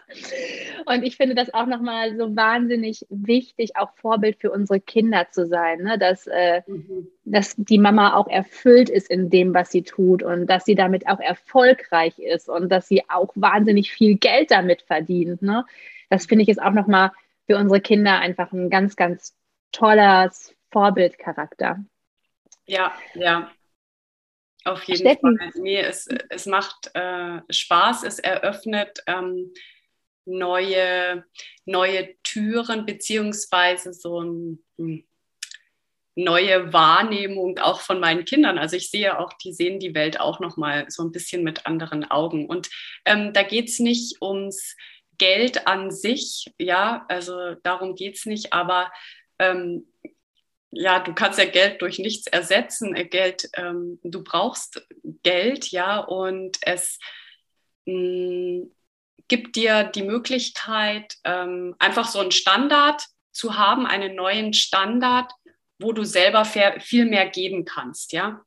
Und 0.88 1.04
ich 1.04 1.18
finde 1.18 1.36
das 1.36 1.54
auch 1.54 1.68
nochmal 1.68 2.18
so 2.18 2.36
wahnsinnig 2.36 3.06
wichtig, 3.12 3.76
auch 3.76 3.92
Vorbild 3.94 4.38
für 4.38 4.50
unsere 4.50 4.80
Kinder 4.80 5.28
zu 5.30 5.46
sein, 5.46 5.84
ne? 5.84 6.00
dass, 6.00 6.26
äh, 6.26 6.64
mhm. 6.66 7.10
dass 7.26 7.54
die 7.58 7.78
Mama 7.78 8.16
auch 8.16 8.28
erfüllt 8.28 8.90
ist 8.90 9.08
in 9.08 9.30
dem, 9.30 9.54
was 9.54 9.70
sie 9.70 9.84
tut 9.84 10.24
und 10.24 10.48
dass 10.48 10.66
sie 10.66 10.74
damit 10.74 11.08
auch 11.08 11.20
erfolgreich 11.20 12.18
ist 12.18 12.50
und 12.50 12.70
dass 12.70 12.88
sie 12.88 13.04
auch 13.08 13.30
wahnsinnig 13.36 13.92
viel 13.92 14.18
Geld 14.18 14.50
damit 14.50 14.82
verdient. 14.82 15.44
Ne? 15.44 15.64
Das 16.10 16.26
finde 16.26 16.42
ich 16.42 16.50
ist 16.50 16.60
auch 16.60 16.74
nochmal 16.74 17.12
für 17.46 17.58
unsere 17.58 17.82
Kinder 17.82 18.18
einfach 18.18 18.52
ein 18.52 18.72
ganz, 18.72 18.96
ganz 18.96 19.36
tolles 19.72 20.56
Vorbildcharakter. 20.72 21.86
Ja, 22.66 22.94
ja. 23.14 23.52
Auf 24.70 24.84
jeden 24.84 25.00
Steffen. 25.00 25.38
Fall. 25.38 25.52
Nee, 25.56 25.80
es, 25.80 26.08
es 26.30 26.46
macht 26.46 26.92
äh, 26.94 27.40
Spaß, 27.50 28.04
es 28.04 28.20
eröffnet 28.20 29.00
ähm, 29.08 29.52
neue, 30.26 31.26
neue 31.66 32.16
Türen, 32.24 32.86
beziehungsweise 32.86 33.94
so 33.94 34.22
ein, 34.22 34.64
hm, 34.78 35.06
neue 36.16 36.74
Wahrnehmung 36.74 37.58
auch 37.60 37.82
von 37.82 38.00
meinen 38.00 38.26
Kindern. 38.26 38.58
Also 38.58 38.76
ich 38.76 38.92
sehe 38.92 39.20
auch, 39.20 39.34
die 39.34 39.54
sehen 39.54 39.80
die 39.80 39.96
Welt 39.96 40.20
auch 40.20 40.40
nochmal 40.40 40.86
so 40.90 41.04
ein 41.04 41.12
bisschen 41.12 41.44
mit 41.44 41.66
anderen 41.66 42.10
Augen. 42.12 42.46
Und 42.46 42.70
ähm, 43.06 43.34
da 43.34 43.44
geht 43.44 43.70
es 43.70 43.80
nicht 43.80 44.22
ums 44.22 44.76
Geld 45.18 45.68
an 45.68 45.92
sich, 45.92 46.52
ja, 46.58 47.06
also 47.10 47.56
darum 47.64 47.96
geht 47.96 48.16
es 48.16 48.26
nicht, 48.26 48.54
aber 48.54 48.92
ähm, 49.38 49.86
ja, 50.72 51.00
du 51.00 51.14
kannst 51.14 51.40
ja 51.40 51.46
Geld 51.46 51.82
durch 51.82 52.00
nichts 52.00 52.28
ersetzen. 52.28 52.96
Äh, 52.96 53.06
Geld, 53.06 53.50
ähm, 53.56 54.00
du 54.04 54.24
brauchst 54.24 54.86
Geld, 55.24 55.72
ja, 55.72 56.00
und 56.00 56.58
es 56.62 57.00
mh, 57.86 57.94
mm, 57.94 58.72
gibt 59.28 59.56
dir 59.56 59.84
die 59.84 60.04
Möglichkeit, 60.04 61.18
ähm, 61.24 61.76
einfach 61.80 62.08
so 62.08 62.20
einen 62.20 62.32
Standard 62.32 63.04
zu 63.32 63.58
haben, 63.58 63.86
einen 63.86 64.16
neuen 64.16 64.54
Standard, 64.54 65.32
wo 65.80 65.94
du 65.94 66.04
selber 66.04 66.46
viel 66.46 67.06
mehr 67.06 67.30
geben 67.30 67.64
kannst, 67.64 68.12
ja. 68.12 68.42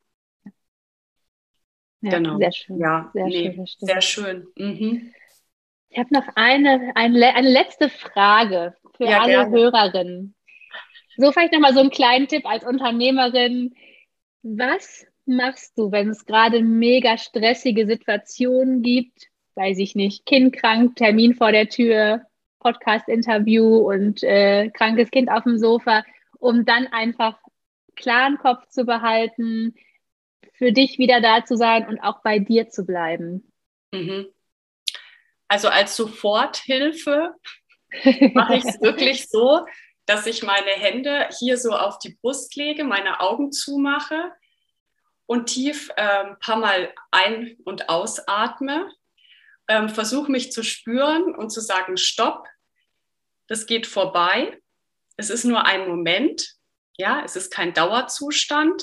Ja, 2.02 2.10
genau. 2.10 2.36
Sehr 2.38 2.52
schön. 2.52 2.78
Ja, 2.80 3.10
sehr 3.14 3.26
nee, 3.26 3.52
schön. 3.52 3.66
Sehr 3.78 4.00
schön. 4.00 4.46
Mhm. 4.56 5.14
Ich 5.88 5.98
habe 5.98 6.12
noch 6.12 6.26
eine, 6.34 6.92
eine, 6.96 7.34
eine 7.34 7.48
letzte 7.48 7.88
Frage 7.88 8.74
für 8.96 9.04
ja, 9.04 9.20
alle 9.20 9.32
gerne. 9.32 9.56
Hörerinnen. 9.56 10.34
So 11.16 11.32
vielleicht 11.32 11.52
nochmal 11.52 11.74
so 11.74 11.80
einen 11.80 11.90
kleinen 11.90 12.28
Tipp 12.28 12.46
als 12.46 12.64
Unternehmerin. 12.64 13.74
Was 14.42 15.06
machst 15.26 15.78
du, 15.78 15.92
wenn 15.92 16.08
es 16.08 16.24
gerade 16.24 16.62
mega 16.62 17.18
stressige 17.18 17.86
Situationen 17.86 18.82
gibt? 18.82 19.28
Weiß 19.54 19.78
ich 19.78 19.94
nicht, 19.94 20.26
Kind 20.26 20.54
krank, 20.54 20.96
Termin 20.96 21.34
vor 21.34 21.52
der 21.52 21.68
Tür, 21.68 22.22
Podcast-Interview 22.60 23.76
und 23.78 24.22
äh, 24.22 24.70
krankes 24.70 25.10
Kind 25.10 25.30
auf 25.30 25.44
dem 25.44 25.58
Sofa, 25.58 26.04
um 26.38 26.64
dann 26.64 26.86
einfach 26.86 27.38
klaren 27.94 28.38
Kopf 28.38 28.66
zu 28.68 28.84
behalten, 28.84 29.74
für 30.54 30.72
dich 30.72 30.98
wieder 30.98 31.20
da 31.20 31.44
zu 31.44 31.56
sein 31.56 31.86
und 31.88 32.00
auch 32.00 32.22
bei 32.22 32.38
dir 32.38 32.68
zu 32.68 32.84
bleiben. 32.84 33.52
Mhm. 33.92 34.26
Also 35.48 35.68
als 35.68 35.96
Soforthilfe 35.96 37.34
mache 38.32 38.56
ich 38.56 38.64
es 38.64 38.80
wirklich 38.80 39.28
so, 39.28 39.66
dass 40.06 40.26
ich 40.26 40.42
meine 40.42 40.70
Hände 40.70 41.28
hier 41.38 41.56
so 41.56 41.72
auf 41.72 41.98
die 41.98 42.16
Brust 42.20 42.56
lege, 42.56 42.84
meine 42.84 43.20
Augen 43.20 43.52
zumache 43.52 44.32
und 45.26 45.46
tief 45.46 45.90
ein 45.96 46.28
ähm, 46.28 46.36
paar 46.40 46.56
Mal 46.56 46.92
ein- 47.10 47.56
und 47.64 47.88
ausatme. 47.88 48.90
Ähm, 49.68 49.88
Versuche 49.88 50.30
mich 50.30 50.52
zu 50.52 50.62
spüren 50.62 51.34
und 51.34 51.50
zu 51.50 51.60
sagen, 51.60 51.96
stopp, 51.96 52.46
das 53.46 53.66
geht 53.66 53.86
vorbei. 53.86 54.60
Es 55.16 55.30
ist 55.30 55.44
nur 55.44 55.64
ein 55.64 55.88
Moment, 55.88 56.56
ja, 56.96 57.22
es 57.24 57.36
ist 57.36 57.52
kein 57.52 57.74
Dauerzustand. 57.74 58.82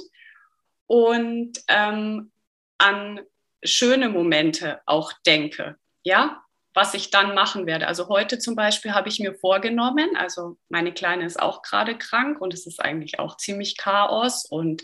Und 0.88 1.60
ähm, 1.68 2.32
an 2.78 3.22
schöne 3.64 4.10
Momente 4.10 4.82
auch 4.86 5.14
denke, 5.26 5.78
ja, 6.04 6.44
was 6.74 6.94
ich 6.94 7.10
dann 7.10 7.34
machen 7.34 7.66
werde. 7.66 7.88
Also 7.88 8.10
heute 8.10 8.38
zum 8.40 8.56
Beispiel 8.56 8.94
habe 8.94 9.10
ich 9.10 9.20
mir 9.20 9.34
vorgenommen, 9.34 10.16
also 10.16 10.58
meine 10.70 10.94
Kleine 10.94 11.26
ist 11.26 11.40
auch 11.40 11.62
gerade 11.62 11.98
krank 11.98 12.40
und 12.42 12.54
es 12.54 12.68
ist 12.68 12.80
eigentlich 12.80 13.20
auch 13.20 13.38
ziemlich 13.38 13.78
Chaos 13.78 14.46
und 14.46 14.84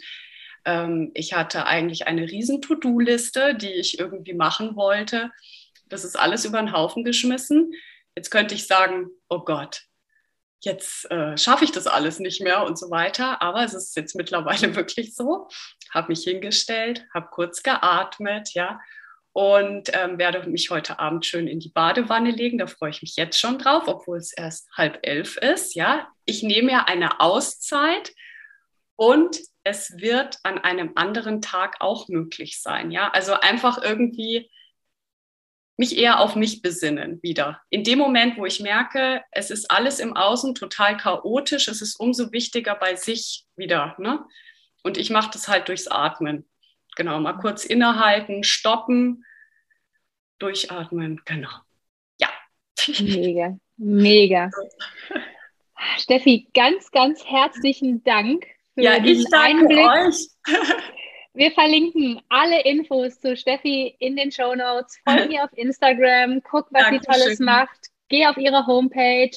ähm, 0.66 1.12
ich 1.14 1.34
hatte 1.34 1.68
eigentlich 1.68 2.08
eine 2.08 2.24
riesen 2.24 2.62
To-Do-Liste, 2.62 3.56
die 3.56 3.72
ich 3.72 4.00
irgendwie 4.00 4.34
machen 4.34 4.76
wollte. 4.76 5.32
Das 5.88 6.04
ist 6.04 6.20
alles 6.20 6.46
über 6.46 6.60
den 6.60 6.74
Haufen 6.74 7.04
geschmissen. 7.04 7.74
Jetzt 8.16 8.32
könnte 8.32 8.56
ich 8.56 8.66
sagen, 8.66 9.10
oh 9.30 9.40
Gott, 9.40 9.84
jetzt 10.62 11.10
äh, 11.12 11.38
schaffe 11.38 11.64
ich 11.64 11.72
das 11.72 11.86
alles 11.86 12.20
nicht 12.20 12.42
mehr 12.42 12.64
und 12.64 12.80
so 12.80 12.90
weiter. 12.90 13.42
Aber 13.42 13.64
es 13.64 13.74
ist 13.74 13.96
jetzt 13.96 14.16
mittlerweile 14.16 14.76
wirklich 14.76 15.16
so. 15.16 15.48
Habe 15.94 16.10
mich 16.10 16.24
hingestellt, 16.24 17.06
habe 17.14 17.28
kurz 17.32 17.62
geatmet, 17.62 18.54
ja, 18.54 18.80
und 19.36 19.92
ähm, 19.94 20.18
werde 20.18 20.50
mich 20.50 20.70
heute 20.70 20.98
Abend 20.98 21.26
schön 21.26 21.50
in 21.50 21.60
die 21.60 21.70
Badewanne 21.70 22.32
legen. 22.32 22.58
Da 22.58 22.68
freue 22.68 22.92
ich 22.92 23.02
mich 23.02 23.18
jetzt 23.18 23.38
schon 23.38 23.60
drauf, 23.60 23.84
obwohl 23.86 24.18
es 24.18 24.32
erst 24.32 24.70
halb 24.78 25.00
elf 25.02 25.36
ist. 25.36 25.76
Ja, 25.76 26.08
ich 26.24 26.42
nehme 26.42 26.72
ja 26.72 26.86
eine 26.86 27.20
Auszeit 27.20 28.14
und 28.96 29.38
es 29.66 29.98
wird 29.98 30.38
an 30.44 30.58
einem 30.60 30.94
anderen 30.96 31.42
Tag 31.42 31.82
auch 31.82 32.08
möglich 32.08 32.62
sein. 32.62 32.92
Ja, 32.92 33.10
also 33.10 33.34
einfach 33.34 33.84
irgendwie 33.84 34.50
mich 35.76 35.98
eher 35.98 36.22
auf 36.22 36.38
mich 36.38 36.62
besinnen 36.62 37.22
wieder. 37.22 37.62
In 37.70 37.84
dem 37.84 38.00
Moment, 38.00 38.38
wo 38.38 38.46
ich 38.46 38.62
merke, 38.62 39.22
es 39.32 39.52
ist 39.52 39.70
alles 39.70 40.00
im 40.00 40.16
Außen 40.16 40.56
total 40.56 40.96
chaotisch, 40.96 41.68
es 41.68 41.82
ist 41.82 42.00
umso 42.00 42.32
wichtiger 42.32 42.76
bei 42.76 42.96
sich 42.96 43.46
wieder. 43.58 43.98
Ne? 44.00 44.24
Und 44.82 44.98
ich 44.98 45.10
mache 45.10 45.32
das 45.34 45.50
halt 45.50 45.68
durchs 45.68 45.88
Atmen. 45.88 46.48
Genau, 46.96 47.20
mal 47.20 47.34
kurz 47.34 47.66
innehalten, 47.66 48.44
stoppen, 48.44 49.26
durchatmen. 50.40 51.22
Genau. 51.26 51.50
Ja. 52.20 52.30
Mega, 53.00 53.58
mega. 53.78 54.50
Steffi, 55.98 56.48
ganz, 56.54 56.92
ganz 56.92 57.26
herzlichen 57.26 58.04
Dank 58.04 58.46
für 58.74 58.84
ja, 58.84 59.00
diesen 59.00 59.24
ich 59.24 59.30
danke 59.30 59.68
Einblick. 59.68 59.86
euch. 59.86 60.28
Wir 61.34 61.52
verlinken 61.52 62.22
alle 62.30 62.62
Infos 62.64 63.20
zu 63.20 63.36
Steffi 63.36 63.94
in 64.00 64.16
den 64.16 64.32
Show 64.32 64.56
Notes. 64.56 64.98
Folge 65.06 65.34
ihr 65.34 65.44
auf 65.44 65.50
Instagram, 65.58 66.42
guck, 66.42 66.68
was 66.72 66.84
Dankeschön. 66.84 67.02
sie 67.02 67.20
Tolles 67.24 67.40
macht. 67.40 67.90
Geh 68.08 68.26
auf 68.26 68.38
ihre 68.38 68.66
Homepage. 68.66 69.36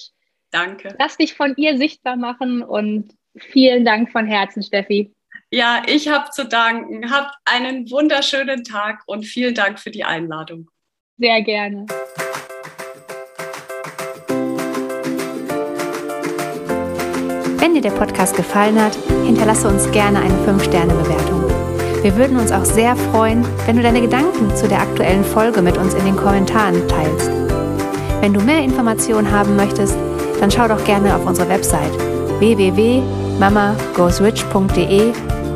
Danke. 0.53 0.95
Lass 0.99 1.17
dich 1.17 1.35
von 1.35 1.55
ihr 1.57 1.77
sichtbar 1.77 2.17
machen 2.17 2.63
und 2.63 3.17
vielen 3.37 3.85
Dank 3.85 4.13
von 4.13 4.27
Herzen, 4.27 4.63
Steffi. 4.63 5.13
Ja, 5.51 5.81
ich 5.87 6.09
habe 6.09 6.29
zu 6.31 6.45
danken. 6.45 7.11
Habt 7.11 7.35
einen 7.47 7.91
wunderschönen 7.91 8.65
Tag 8.65 9.03
und 9.07 9.25
vielen 9.25 9.55
Dank 9.55 9.81
für 9.81 9.91
die 9.91 10.05
Einladung. 10.05 10.69
Sehr 11.17 11.41
gerne. 11.41 11.87
Wenn 17.57 17.73
dir 17.73 17.81
der 17.81 17.93
Podcast 17.93 18.37
gefallen 18.37 18.79
hat, 18.79 18.95
hinterlasse 19.25 19.69
uns 19.69 19.91
gerne 19.91 20.21
eine 20.21 20.35
5-Sterne-Bewertung. 20.47 21.45
Wir 22.03 22.15
würden 22.17 22.39
uns 22.39 22.53
auch 22.53 22.67
sehr 22.67 22.95
freuen, 22.95 23.43
wenn 23.67 23.77
du 23.77 23.83
deine 23.83 24.03
Gedanken 24.03 24.55
zu 24.55 24.69
der 24.69 24.83
aktuellen 24.83 25.25
Folge 25.25 25.63
mit 25.63 25.79
uns 25.79 25.95
in 25.95 26.05
den 26.05 26.17
Kommentaren 26.17 26.87
teilst. 26.89 27.31
Wenn 28.21 28.35
du 28.35 28.41
mehr 28.41 28.63
Informationen 28.63 29.31
haben 29.31 29.57
möchtest, 29.57 29.97
dann 30.41 30.51
schau 30.51 30.69
doch 30.69 30.85
gerne 30.85 31.17
auf 31.17 31.25
unsere 31.25 31.49
Website 31.49 31.99
www.mamagoesrich.de 32.39 35.38